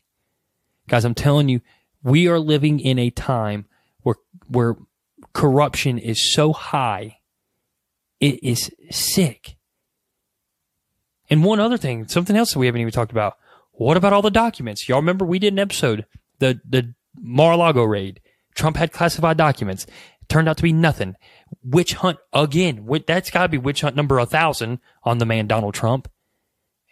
Guys, 0.86 1.04
I'm 1.04 1.12
telling 1.12 1.48
you, 1.48 1.60
we 2.04 2.28
are 2.28 2.38
living 2.38 2.78
in 2.78 3.00
a 3.00 3.10
time 3.10 3.66
where, 4.02 4.14
where 4.46 4.76
corruption 5.32 5.98
is 5.98 6.32
so 6.32 6.52
high. 6.52 7.18
It 8.20 8.44
is 8.44 8.70
sick. 8.92 9.56
And 11.28 11.42
one 11.42 11.58
other 11.58 11.76
thing, 11.76 12.06
something 12.06 12.36
else 12.36 12.52
that 12.52 12.60
we 12.60 12.66
haven't 12.66 12.82
even 12.82 12.92
talked 12.92 13.10
about. 13.10 13.36
What 13.72 13.96
about 13.96 14.12
all 14.12 14.22
the 14.22 14.30
documents? 14.30 14.88
Y'all 14.88 15.00
remember 15.00 15.24
we 15.24 15.40
did 15.40 15.52
an 15.52 15.58
episode, 15.58 16.06
the, 16.38 16.60
the 16.64 16.94
Mar-a-Lago 17.20 17.82
raid. 17.82 18.20
Trump 18.54 18.76
had 18.76 18.92
classified 18.92 19.36
documents. 19.36 19.86
It 19.86 20.28
turned 20.28 20.48
out 20.48 20.58
to 20.58 20.62
be 20.62 20.72
nothing 20.72 21.16
witch 21.62 21.94
hunt 21.94 22.18
again. 22.32 22.88
That's 23.06 23.30
got 23.30 23.42
to 23.42 23.48
be 23.48 23.58
witch 23.58 23.82
hunt 23.82 23.96
number 23.96 24.18
a 24.18 24.26
thousand 24.26 24.80
on 25.04 25.18
the 25.18 25.26
man 25.26 25.46
Donald 25.46 25.74
Trump, 25.74 26.08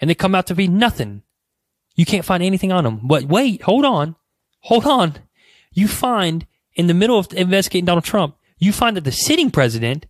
and 0.00 0.11
they 0.11 0.14
come 0.14 0.35
out 0.35 0.47
to 0.49 0.55
be 0.55 0.69
nothing. 0.69 1.23
You 1.95 2.07
can't 2.07 2.25
find 2.25 2.43
anything 2.43 2.73
on 2.73 2.87
him. 2.87 3.00
But 3.02 3.25
wait, 3.25 3.62
hold 3.62 3.85
on, 3.85 4.17
hold 4.61 4.87
on. 4.87 5.17
You 5.73 5.88
find 5.88 6.47
in 6.75 6.87
the 6.87 6.95
middle 6.95 7.19
of 7.19 7.33
investigating 7.33 7.85
Donald 7.85 8.05
Trump, 8.05 8.37
you 8.59 8.73
find 8.73 8.97
that 8.97 9.05
the 9.05 9.12
sitting 9.12 9.50
president 9.50 10.07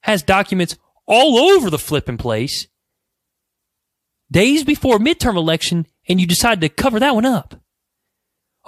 has 0.00 0.22
documents 0.22 0.76
all 1.06 1.38
over 1.38 1.70
the 1.70 1.78
flipping 1.78 2.18
place 2.18 2.66
days 4.30 4.64
before 4.64 4.98
midterm 4.98 5.36
election, 5.36 5.86
and 6.08 6.20
you 6.20 6.26
decide 6.26 6.60
to 6.60 6.68
cover 6.68 7.00
that 7.00 7.14
one 7.14 7.24
up. 7.24 7.57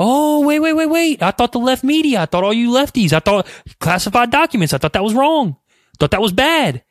Oh, 0.03 0.41
wait, 0.47 0.61
wait, 0.61 0.73
wait, 0.73 0.89
wait. 0.89 1.23
I 1.23 1.31
thought 1.31 1.53
the 1.53 1.59
left 1.59 1.85
media, 1.85 2.23
I 2.23 2.27
thought 2.27 2.43
all 2.43 2.55
you 2.55 2.71
lefties, 2.71 3.13
I 3.13 3.19
thought 3.19 3.47
classified 3.81 4.31
documents, 4.31 4.73
I 4.73 4.79
thought 4.79 4.95
that 4.95 5.05
was 5.05 5.13
wrong. 5.13 5.59
I 5.69 5.97
thought 6.01 6.13
that 6.13 6.23
was 6.23 6.33
bad. 6.33 6.83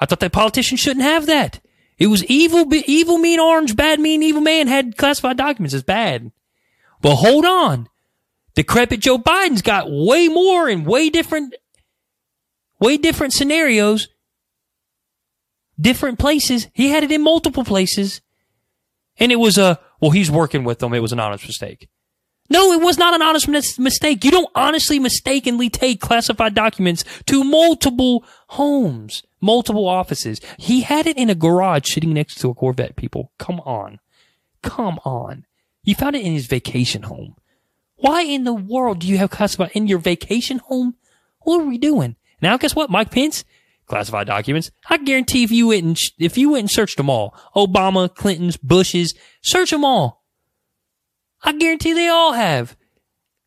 I 0.00 0.04
thought 0.04 0.18
that 0.18 0.32
politicians 0.32 0.80
shouldn't 0.80 1.04
have 1.04 1.26
that. 1.26 1.60
It 1.96 2.08
was 2.08 2.24
evil, 2.24 2.66
evil, 2.74 3.18
mean 3.18 3.38
orange, 3.38 3.76
bad, 3.76 4.00
mean, 4.00 4.20
evil 4.20 4.42
man 4.42 4.66
had 4.66 4.96
classified 4.96 5.36
documents. 5.36 5.74
It's 5.74 5.84
bad. 5.84 6.32
But 7.00 7.14
hold 7.14 7.44
on. 7.44 7.88
Decrepit 8.56 8.98
Joe 8.98 9.18
Biden's 9.18 9.62
got 9.62 9.86
way 9.88 10.26
more 10.26 10.68
and 10.68 10.84
way 10.84 11.08
different, 11.08 11.54
way 12.80 12.96
different 12.96 13.32
scenarios, 13.32 14.08
different 15.80 16.18
places. 16.18 16.66
He 16.72 16.88
had 16.88 17.04
it 17.04 17.12
in 17.12 17.22
multiple 17.22 17.62
places. 17.64 18.22
And 19.18 19.30
it 19.30 19.36
was 19.36 19.56
a, 19.56 19.78
well, 20.00 20.10
he's 20.10 20.32
working 20.32 20.64
with 20.64 20.80
them. 20.80 20.92
It 20.94 21.00
was 21.00 21.12
an 21.12 21.20
honest 21.20 21.46
mistake. 21.46 21.88
No, 22.48 22.72
it 22.72 22.80
was 22.80 22.98
not 22.98 23.14
an 23.14 23.22
honest 23.22 23.48
mis- 23.48 23.78
mistake. 23.78 24.24
You 24.24 24.30
don't 24.30 24.50
honestly 24.54 24.98
mistakenly 24.98 25.68
take 25.68 26.00
classified 26.00 26.54
documents 26.54 27.04
to 27.26 27.44
multiple 27.44 28.24
homes, 28.48 29.22
multiple 29.40 29.88
offices. 29.88 30.40
He 30.58 30.82
had 30.82 31.06
it 31.06 31.16
in 31.16 31.30
a 31.30 31.34
garage 31.34 31.92
sitting 31.92 32.14
next 32.14 32.36
to 32.36 32.50
a 32.50 32.54
Corvette, 32.54 32.96
people. 32.96 33.32
Come 33.38 33.60
on. 33.60 33.98
Come 34.62 34.98
on. 35.04 35.44
You 35.82 35.94
found 35.94 36.16
it 36.16 36.24
in 36.24 36.32
his 36.32 36.46
vacation 36.46 37.02
home. 37.04 37.36
Why 37.96 38.22
in 38.22 38.44
the 38.44 38.54
world 38.54 39.00
do 39.00 39.06
you 39.08 39.18
have 39.18 39.30
classified 39.30 39.70
in 39.72 39.86
your 39.86 39.98
vacation 39.98 40.58
home? 40.58 40.96
What 41.40 41.60
are 41.60 41.66
we 41.66 41.78
doing? 41.78 42.16
Now, 42.42 42.58
guess 42.58 42.76
what? 42.76 42.90
Mike 42.90 43.10
Pence, 43.10 43.44
classified 43.86 44.26
documents. 44.26 44.70
I 44.90 44.98
guarantee 44.98 45.44
if 45.44 45.50
you 45.50 45.68
went 45.68 45.84
and, 45.84 45.98
if 46.18 46.36
you 46.36 46.50
went 46.50 46.62
and 46.64 46.70
searched 46.70 46.98
them 46.98 47.08
all, 47.08 47.34
Obama, 47.54 48.12
Clinton's, 48.12 48.56
Bush's, 48.56 49.14
search 49.42 49.70
them 49.70 49.84
all 49.84 50.15
I 51.46 51.52
guarantee 51.52 51.92
they 51.92 52.08
all 52.08 52.32
have 52.32 52.76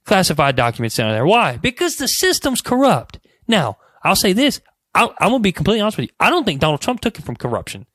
classified 0.06 0.56
documents 0.56 0.96
down 0.96 1.12
there. 1.12 1.26
Why? 1.26 1.58
Because 1.58 1.98
the 1.98 2.08
system's 2.08 2.62
corrupt. 2.62 3.20
Now, 3.48 3.78
I'll 4.04 4.16
say 4.16 4.34
this. 4.34 4.62
I, 4.96 5.04
am 5.04 5.30
going 5.30 5.34
to 5.34 5.40
be 5.40 5.52
completely 5.52 5.82
honest 5.82 5.98
with 5.98 6.10
you. 6.10 6.16
I 6.20 6.30
don't 6.30 6.46
think 6.46 6.62
Donald 6.62 6.82
Trump 6.82 7.02
took 7.02 7.20
it 7.20 7.26
from 7.26 7.36
corruption. 7.36 7.86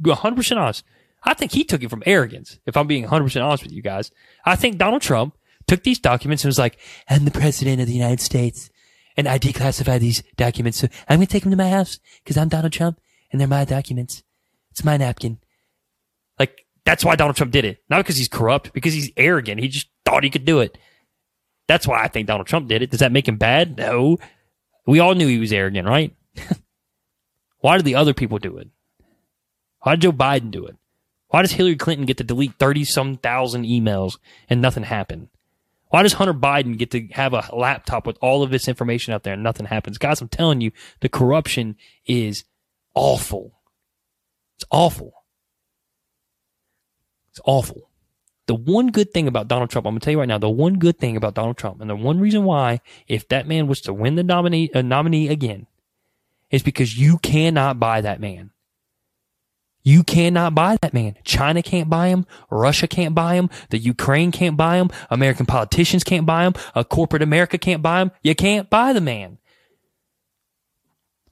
100% 0.00 0.56
honest. 0.56 0.84
I 1.24 1.34
think 1.34 1.52
he 1.52 1.64
took 1.64 1.82
it 1.82 1.90
from 1.90 2.02
arrogance, 2.06 2.58
if 2.66 2.76
I'm 2.76 2.86
being 2.86 3.04
100% 3.06 3.44
honest 3.44 3.62
with 3.62 3.72
you 3.72 3.82
guys. 3.82 4.10
I 4.44 4.56
think 4.56 4.78
Donald 4.78 5.02
Trump 5.02 5.36
took 5.66 5.82
these 5.82 5.98
documents 5.98 6.44
and 6.44 6.48
was 6.48 6.58
like, 6.58 6.78
I'm 7.08 7.24
the 7.24 7.30
president 7.30 7.80
of 7.80 7.86
the 7.86 7.92
United 7.92 8.20
States 8.20 8.70
and 9.16 9.28
I 9.28 9.38
declassify 9.38 10.00
these 10.00 10.22
documents. 10.36 10.78
So 10.78 10.88
I'm 11.08 11.18
going 11.18 11.26
to 11.26 11.32
take 11.32 11.42
them 11.42 11.52
to 11.52 11.56
my 11.56 11.68
house 11.68 11.98
because 12.22 12.36
I'm 12.36 12.48
Donald 12.48 12.72
Trump 12.72 13.00
and 13.30 13.40
they're 13.40 13.48
my 13.48 13.64
documents. 13.64 14.22
It's 14.70 14.84
my 14.84 14.96
napkin. 14.96 15.38
Like, 16.38 16.64
that's 16.84 17.04
why 17.04 17.16
Donald 17.16 17.36
Trump 17.36 17.52
did 17.52 17.64
it. 17.64 17.82
Not 17.88 17.98
because 17.98 18.16
he's 18.16 18.28
corrupt, 18.28 18.72
because 18.72 18.92
he's 18.92 19.10
arrogant. 19.16 19.60
He 19.60 19.68
just 19.68 19.88
thought 20.04 20.24
he 20.24 20.30
could 20.30 20.44
do 20.44 20.60
it. 20.60 20.76
That's 21.68 21.86
why 21.86 22.02
I 22.02 22.08
think 22.08 22.26
Donald 22.26 22.46
Trump 22.46 22.68
did 22.68 22.82
it. 22.82 22.90
Does 22.90 23.00
that 23.00 23.12
make 23.12 23.28
him 23.28 23.36
bad? 23.36 23.76
No. 23.76 24.18
We 24.86 24.98
all 24.98 25.14
knew 25.14 25.28
he 25.28 25.38
was 25.38 25.52
arrogant, 25.52 25.86
right? 25.86 26.14
why 27.58 27.76
did 27.76 27.86
the 27.86 27.94
other 27.94 28.14
people 28.14 28.38
do 28.38 28.58
it? 28.58 28.68
Why 29.80 29.94
did 29.94 30.02
Joe 30.02 30.12
Biden 30.12 30.50
do 30.50 30.66
it? 30.66 30.76
Why 31.28 31.42
does 31.42 31.52
Hillary 31.52 31.76
Clinton 31.76 32.04
get 32.04 32.18
to 32.18 32.24
delete 32.24 32.58
30 32.58 32.84
some 32.84 33.16
thousand 33.16 33.64
emails 33.64 34.18
and 34.50 34.60
nothing 34.60 34.82
happened? 34.82 35.28
Why 35.88 36.02
does 36.02 36.14
Hunter 36.14 36.34
Biden 36.34 36.78
get 36.78 36.90
to 36.92 37.06
have 37.08 37.32
a 37.34 37.48
laptop 37.54 38.06
with 38.06 38.16
all 38.20 38.42
of 38.42 38.50
this 38.50 38.66
information 38.66 39.12
out 39.12 39.22
there 39.22 39.34
and 39.34 39.42
nothing 39.42 39.66
happens? 39.66 39.98
Guys, 39.98 40.20
I'm 40.20 40.28
telling 40.28 40.60
you, 40.60 40.72
the 41.00 41.08
corruption 41.08 41.76
is 42.06 42.44
awful. 42.94 43.58
It's 44.56 44.64
awful. 44.70 45.21
It's 47.32 47.40
awful. 47.44 47.88
The 48.46 48.54
one 48.54 48.90
good 48.90 49.12
thing 49.12 49.26
about 49.26 49.48
Donald 49.48 49.70
Trump, 49.70 49.86
I'm 49.86 49.94
going 49.94 50.00
to 50.00 50.04
tell 50.04 50.12
you 50.12 50.18
right 50.18 50.28
now, 50.28 50.36
the 50.38 50.50
one 50.50 50.74
good 50.78 50.98
thing 50.98 51.16
about 51.16 51.34
Donald 51.34 51.56
Trump, 51.56 51.80
and 51.80 51.88
the 51.88 51.96
one 51.96 52.20
reason 52.20 52.44
why, 52.44 52.80
if 53.08 53.26
that 53.28 53.48
man 53.48 53.66
was 53.68 53.80
to 53.82 53.94
win 53.94 54.16
the 54.16 54.22
nominee, 54.22 54.70
uh, 54.74 54.82
nominee 54.82 55.28
again, 55.28 55.66
is 56.50 56.62
because 56.62 56.98
you 56.98 57.18
cannot 57.18 57.80
buy 57.80 58.02
that 58.02 58.20
man. 58.20 58.50
You 59.84 60.04
cannot 60.04 60.54
buy 60.54 60.76
that 60.82 60.92
man. 60.92 61.16
China 61.24 61.62
can't 61.62 61.88
buy 61.88 62.08
him. 62.08 62.26
Russia 62.50 62.86
can't 62.86 63.14
buy 63.14 63.34
him. 63.34 63.48
The 63.70 63.78
Ukraine 63.78 64.30
can't 64.30 64.56
buy 64.56 64.76
him. 64.76 64.90
American 65.10 65.46
politicians 65.46 66.04
can't 66.04 66.26
buy 66.26 66.44
him. 66.46 66.54
A 66.74 66.84
corporate 66.84 67.22
America 67.22 67.58
can't 67.58 67.82
buy 67.82 68.02
him. 68.02 68.12
You 68.22 68.34
can't 68.34 68.70
buy 68.70 68.92
the 68.92 69.00
man. 69.00 69.38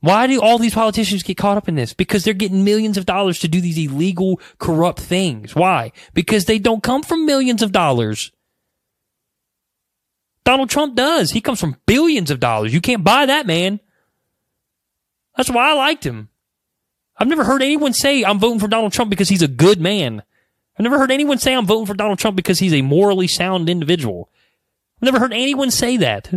Why 0.01 0.27
do 0.27 0.41
all 0.41 0.59
these 0.59 0.75
politicians 0.75 1.23
get 1.23 1.37
caught 1.37 1.59
up 1.59 1.69
in 1.69 1.75
this? 1.75 1.93
Because 1.93 2.25
they're 2.25 2.33
getting 2.33 2.65
millions 2.65 2.97
of 2.97 3.05
dollars 3.05 3.39
to 3.41 3.49
do 3.49 3.61
these 3.61 3.77
illegal, 3.79 4.41
corrupt 4.59 4.99
things. 4.99 5.55
Why? 5.55 5.93
Because 6.15 6.47
they 6.47 6.59
don't 6.59 6.83
come 6.83 7.03
from 7.03 7.27
millions 7.27 7.63
of 7.63 7.71
dollars. 7.71 8.33
Donald 10.45 10.71
Trump 10.71 10.97
does. 10.97 11.33
He 11.33 11.43
comes 11.43 11.61
from 11.61 11.77
billions 11.87 12.31
of 12.31 12.41
dollars. 12.41 12.73
You 12.73 12.81
can't 12.81 13.05
buy 13.05 13.27
that 13.27 13.47
man. 13.47 13.79
That's 15.37 15.51
why 15.51 15.71
I 15.71 15.75
liked 15.75 16.05
him. 16.05 16.31
I've 17.19 17.29
never 17.29 17.45
heard 17.45 17.63
anyone 17.63 17.93
say 17.93 18.25
I'm 18.25 18.39
voting 18.39 18.59
for 18.59 18.69
Donald 18.69 18.93
Trump 18.93 19.11
because 19.11 19.29
he's 19.29 19.43
a 19.43 19.49
good 19.49 19.81
man. 19.81 20.23
I've 20.79 20.85
never 20.85 20.99
heard 20.99 21.11
anyone 21.11 21.37
say 21.37 21.55
I'm 21.55 21.67
voting 21.67 21.87
for 21.87 21.95
Donald 21.95 22.19
Trump 22.19 22.37
because 22.37 22.59
he's 22.59 22.73
a 22.73 22.81
morally 22.81 23.29
sound 23.29 23.69
individual. 23.69 24.31
I've 24.97 25.07
never 25.07 25.19
heard 25.19 25.35
anyone 25.35 25.71
say 25.71 25.99
that. 25.99 26.33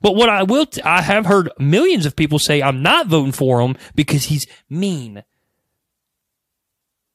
But 0.00 0.16
what 0.16 0.28
I 0.28 0.42
will, 0.44 0.66
t- 0.66 0.82
I 0.82 1.02
have 1.02 1.26
heard 1.26 1.50
millions 1.58 2.06
of 2.06 2.16
people 2.16 2.38
say 2.38 2.62
I'm 2.62 2.82
not 2.82 3.06
voting 3.08 3.32
for 3.32 3.60
him 3.60 3.76
because 3.94 4.24
he's 4.24 4.46
mean. 4.68 5.22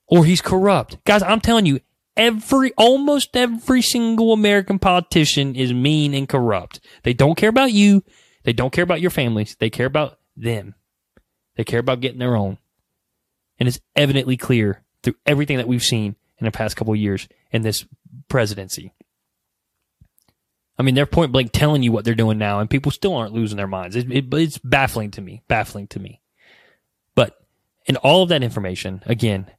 or 0.08 0.24
he's 0.26 0.42
corrupt. 0.42 1.04
Guys, 1.04 1.24
I'm 1.24 1.42
telling 1.42 1.66
you, 1.66 1.80
every, 2.16 2.72
almost 2.78 3.36
every 3.36 3.82
single 3.82 4.34
American 4.34 4.78
politician 4.78 5.56
is 5.56 5.74
mean 5.74 6.14
and 6.14 6.30
corrupt. 6.30 6.80
They 7.04 7.14
don't 7.14 7.36
care 7.36 7.50
about 7.50 7.72
you. 7.72 8.04
They 8.44 8.54
don't 8.54 8.72
care 8.72 8.84
about 8.84 9.02
your 9.02 9.10
families. 9.10 9.56
They 9.60 9.72
care 9.72 9.88
about 9.88 10.20
them. 10.38 10.76
They 11.56 11.64
care 11.64 11.80
about 11.80 12.02
getting 12.02 12.20
their 12.20 12.36
own. 12.36 12.60
And 13.60 13.68
it's 13.68 13.80
evidently 13.96 14.38
clear 14.38 14.84
through 15.02 15.16
everything 15.26 15.58
that 15.58 15.68
we've 15.68 15.82
seen 15.82 16.16
in 16.38 16.46
the 16.46 16.52
past 16.52 16.76
couple 16.76 16.96
years 16.96 17.28
in 17.52 17.64
this 17.64 17.86
presidency. 18.28 18.94
I 20.78 20.84
mean, 20.84 20.96
they're 20.96 21.06
point 21.06 21.32
blank 21.32 21.52
telling 21.54 21.84
you 21.84 21.92
what 21.92 22.04
they're 22.04 22.16
doing 22.16 22.38
now, 22.38 22.60
and 22.60 22.70
people 22.70 22.92
still 22.92 23.16
aren't 23.16 23.34
losing 23.34 23.58
their 23.58 23.68
minds. 23.68 23.96
It, 23.96 24.12
it, 24.12 24.34
it's 24.34 24.58
baffling 24.58 25.12
to 25.12 25.22
me, 25.22 25.42
baffling 25.48 25.88
to 25.88 26.00
me. 26.00 26.22
But 27.16 27.38
in 27.86 27.96
all 27.98 28.24
of 28.24 28.30
that 28.30 28.44
information, 28.44 29.02
again, 29.06 29.50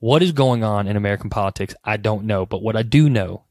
what 0.00 0.22
is 0.22 0.32
going 0.32 0.64
on 0.64 0.88
in 0.88 0.96
American 0.96 1.30
politics, 1.30 1.74
I 1.84 1.98
don't 1.98 2.24
know. 2.24 2.46
But 2.46 2.62
what 2.62 2.76
I 2.76 2.82
do 2.82 3.08
know 3.08 3.44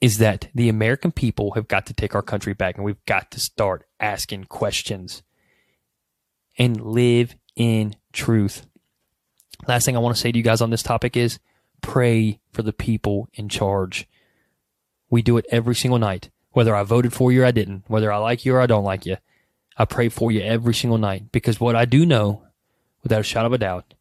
is 0.00 0.18
that 0.18 0.48
the 0.54 0.68
American 0.68 1.10
people 1.10 1.52
have 1.52 1.68
got 1.68 1.86
to 1.86 1.94
take 1.94 2.14
our 2.14 2.22
country 2.22 2.52
back, 2.52 2.76
and 2.76 2.84
we've 2.84 3.04
got 3.06 3.30
to 3.32 3.40
start 3.40 3.84
asking 3.98 4.44
questions 4.44 5.22
and 6.58 6.80
live 6.80 7.34
in 7.56 7.96
truth. 8.12 8.66
Last 9.66 9.84
thing 9.84 9.96
I 9.96 10.00
want 10.00 10.14
to 10.16 10.20
say 10.20 10.30
to 10.30 10.38
you 10.38 10.44
guys 10.44 10.60
on 10.60 10.70
this 10.70 10.82
topic 10.82 11.16
is 11.16 11.38
pray 11.80 12.40
for 12.52 12.62
the 12.62 12.72
people 12.72 13.28
in 13.32 13.48
charge. 13.48 14.06
We 15.10 15.22
do 15.22 15.36
it 15.38 15.46
every 15.50 15.74
single 15.74 15.98
night, 15.98 16.30
whether 16.52 16.74
I 16.74 16.82
voted 16.82 17.12
for 17.12 17.32
you 17.32 17.42
or 17.42 17.46
I 17.46 17.50
didn't, 17.50 17.84
whether 17.88 18.12
I 18.12 18.18
like 18.18 18.44
you 18.44 18.54
or 18.54 18.60
I 18.60 18.66
don't 18.66 18.84
like 18.84 19.06
you. 19.06 19.16
I 19.76 19.84
pray 19.84 20.08
for 20.08 20.32
you 20.32 20.40
every 20.40 20.74
single 20.74 20.98
night 20.98 21.30
because 21.30 21.60
what 21.60 21.76
I 21.76 21.84
do 21.84 22.04
know, 22.04 22.42
without 23.02 23.20
a 23.20 23.24
shadow 23.24 23.46
of 23.46 23.52
a 23.52 23.58
doubt, 23.58 23.94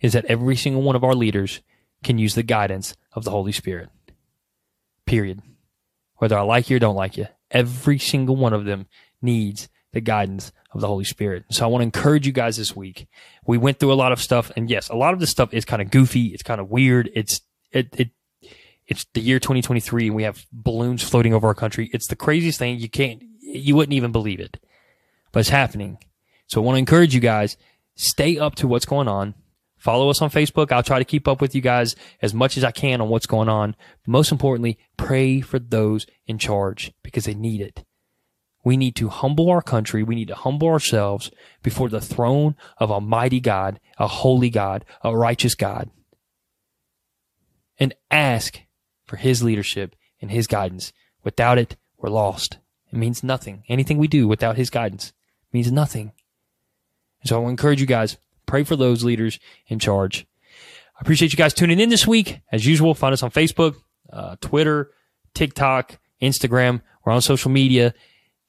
is 0.00 0.12
that 0.12 0.26
every 0.26 0.56
single 0.56 0.82
one 0.82 0.96
of 0.96 1.04
our 1.04 1.14
leaders 1.14 1.62
can 2.02 2.18
use 2.18 2.34
the 2.34 2.42
guidance 2.42 2.94
of 3.12 3.24
the 3.24 3.30
Holy 3.30 3.52
Spirit. 3.52 3.88
Period. 5.06 5.40
Whether 6.16 6.38
I 6.38 6.42
like 6.42 6.68
you 6.68 6.76
or 6.76 6.80
don't 6.80 6.96
like 6.96 7.16
you, 7.16 7.28
every 7.50 7.98
single 7.98 8.36
one 8.36 8.52
of 8.52 8.64
them 8.64 8.86
needs 9.20 9.68
the 9.92 10.00
guidance 10.00 10.52
of 10.72 10.80
the 10.80 10.86
Holy 10.86 11.04
Spirit. 11.04 11.44
So 11.50 11.64
I 11.64 11.68
want 11.68 11.80
to 11.80 11.84
encourage 11.84 12.26
you 12.26 12.32
guys 12.32 12.56
this 12.56 12.74
week. 12.74 13.06
We 13.46 13.58
went 13.58 13.78
through 13.78 13.92
a 13.92 13.94
lot 13.94 14.12
of 14.12 14.20
stuff 14.20 14.50
and 14.56 14.68
yes, 14.70 14.88
a 14.88 14.96
lot 14.96 15.14
of 15.14 15.20
this 15.20 15.30
stuff 15.30 15.52
is 15.52 15.64
kind 15.64 15.82
of 15.82 15.90
goofy. 15.90 16.26
It's 16.28 16.42
kind 16.42 16.60
of 16.60 16.70
weird. 16.70 17.10
It's, 17.14 17.40
it, 17.70 17.88
it, 17.98 18.10
it's 18.92 19.06
the 19.14 19.20
year 19.20 19.38
2023 19.38 20.06
and 20.06 20.14
we 20.14 20.22
have 20.22 20.46
balloons 20.52 21.02
floating 21.02 21.34
over 21.34 21.48
our 21.48 21.54
country. 21.54 21.90
It's 21.92 22.06
the 22.06 22.16
craziest 22.16 22.58
thing. 22.58 22.78
You 22.78 22.88
can't, 22.88 23.22
you 23.40 23.74
wouldn't 23.74 23.94
even 23.94 24.12
believe 24.12 24.38
it, 24.38 24.58
but 25.32 25.40
it's 25.40 25.48
happening. 25.48 25.98
So 26.46 26.60
I 26.60 26.64
want 26.64 26.76
to 26.76 26.80
encourage 26.80 27.14
you 27.14 27.20
guys, 27.20 27.56
stay 27.94 28.38
up 28.38 28.54
to 28.56 28.68
what's 28.68 28.84
going 28.84 29.08
on. 29.08 29.34
Follow 29.78 30.10
us 30.10 30.22
on 30.22 30.30
Facebook. 30.30 30.70
I'll 30.70 30.82
try 30.82 30.98
to 30.98 31.04
keep 31.04 31.26
up 31.26 31.40
with 31.40 31.54
you 31.54 31.60
guys 31.60 31.96
as 32.20 32.34
much 32.34 32.56
as 32.56 32.64
I 32.64 32.70
can 32.70 33.00
on 33.00 33.08
what's 33.08 33.26
going 33.26 33.48
on. 33.48 33.74
But 34.04 34.12
most 34.12 34.30
importantly, 34.30 34.78
pray 34.96 35.40
for 35.40 35.58
those 35.58 36.06
in 36.26 36.38
charge 36.38 36.92
because 37.02 37.24
they 37.24 37.34
need 37.34 37.60
it. 37.60 37.84
We 38.64 38.76
need 38.76 38.94
to 38.96 39.08
humble 39.08 39.50
our 39.50 39.62
country. 39.62 40.02
We 40.02 40.14
need 40.14 40.28
to 40.28 40.36
humble 40.36 40.68
ourselves 40.68 41.32
before 41.62 41.88
the 41.88 42.00
throne 42.00 42.54
of 42.78 42.92
Almighty 42.92 43.40
God, 43.40 43.80
a 43.98 44.06
holy 44.06 44.50
God, 44.50 44.84
a 45.02 45.16
righteous 45.16 45.56
God, 45.56 45.90
and 47.78 47.94
ask 48.10 48.60
for 49.12 49.18
his 49.18 49.42
leadership 49.42 49.94
and 50.22 50.30
his 50.30 50.46
guidance. 50.46 50.90
Without 51.22 51.58
it, 51.58 51.76
we're 51.98 52.08
lost. 52.08 52.56
It 52.90 52.96
means 52.96 53.22
nothing. 53.22 53.62
Anything 53.68 53.98
we 53.98 54.08
do 54.08 54.26
without 54.26 54.56
his 54.56 54.70
guidance 54.70 55.12
means 55.52 55.70
nothing. 55.70 56.12
And 57.20 57.28
so 57.28 57.44
I 57.44 57.50
encourage 57.50 57.78
you 57.78 57.86
guys, 57.86 58.16
pray 58.46 58.64
for 58.64 58.74
those 58.74 59.04
leaders 59.04 59.38
in 59.66 59.78
charge. 59.78 60.26
I 60.96 61.02
appreciate 61.02 61.30
you 61.30 61.36
guys 61.36 61.52
tuning 61.52 61.78
in 61.78 61.90
this 61.90 62.06
week. 62.06 62.40
As 62.50 62.64
usual, 62.64 62.94
find 62.94 63.12
us 63.12 63.22
on 63.22 63.30
Facebook, 63.30 63.76
uh, 64.10 64.36
Twitter, 64.40 64.92
TikTok, 65.34 65.98
Instagram. 66.22 66.80
We're 67.04 67.12
on 67.12 67.20
social 67.20 67.50
media. 67.50 67.92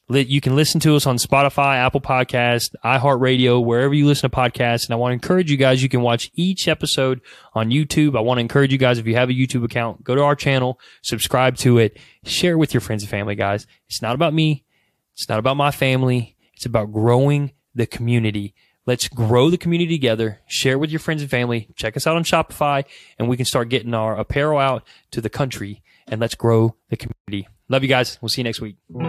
You 0.09 0.41
can 0.41 0.55
listen 0.57 0.81
to 0.81 0.97
us 0.97 1.07
on 1.07 1.15
Spotify, 1.17 1.77
Apple 1.77 2.01
Podcast, 2.01 2.75
iHeartRadio, 2.83 3.63
wherever 3.63 3.93
you 3.93 4.05
listen 4.05 4.29
to 4.29 4.35
podcasts. 4.35 4.85
And 4.85 4.93
I 4.93 4.97
want 4.97 5.11
to 5.11 5.13
encourage 5.13 5.49
you 5.49 5.55
guys, 5.55 5.81
you 5.81 5.87
can 5.87 6.01
watch 6.01 6.29
each 6.33 6.67
episode 6.67 7.21
on 7.53 7.69
YouTube. 7.69 8.17
I 8.17 8.19
want 8.19 8.37
to 8.37 8.41
encourage 8.41 8.73
you 8.73 8.77
guys, 8.77 8.97
if 8.99 9.07
you 9.07 9.15
have 9.15 9.29
a 9.29 9.33
YouTube 9.33 9.63
account, 9.63 10.03
go 10.03 10.13
to 10.13 10.21
our 10.21 10.35
channel, 10.35 10.77
subscribe 11.01 11.55
to 11.57 11.77
it, 11.77 11.97
share 12.25 12.57
with 12.57 12.73
your 12.73 12.81
friends 12.81 13.03
and 13.03 13.09
family, 13.09 13.35
guys. 13.35 13.65
It's 13.87 14.01
not 14.01 14.13
about 14.13 14.33
me. 14.33 14.65
It's 15.13 15.29
not 15.29 15.39
about 15.39 15.55
my 15.55 15.71
family. 15.71 16.35
It's 16.53 16.65
about 16.65 16.91
growing 16.91 17.51
the 17.73 17.85
community. 17.85 18.53
Let's 18.85 19.07
grow 19.07 19.49
the 19.49 19.57
community 19.57 19.95
together. 19.95 20.41
Share 20.47 20.77
with 20.77 20.91
your 20.91 20.99
friends 20.99 21.21
and 21.21 21.31
family. 21.31 21.69
Check 21.77 21.95
us 21.95 22.05
out 22.05 22.17
on 22.17 22.25
Shopify 22.25 22.83
and 23.17 23.29
we 23.29 23.37
can 23.37 23.45
start 23.45 23.69
getting 23.69 23.93
our 23.93 24.17
apparel 24.17 24.59
out 24.59 24.83
to 25.11 25.21
the 25.21 25.29
country 25.29 25.81
and 26.07 26.19
let's 26.19 26.35
grow 26.35 26.75
the 26.89 26.97
community. 26.97 27.47
Love 27.73 27.81
you 27.81 27.89
guys. 27.89 28.19
We'll 28.21 28.29
see 28.29 28.41
you 28.41 28.43
next 28.43 28.61
week. 28.61 28.75
Oh, 28.93 28.99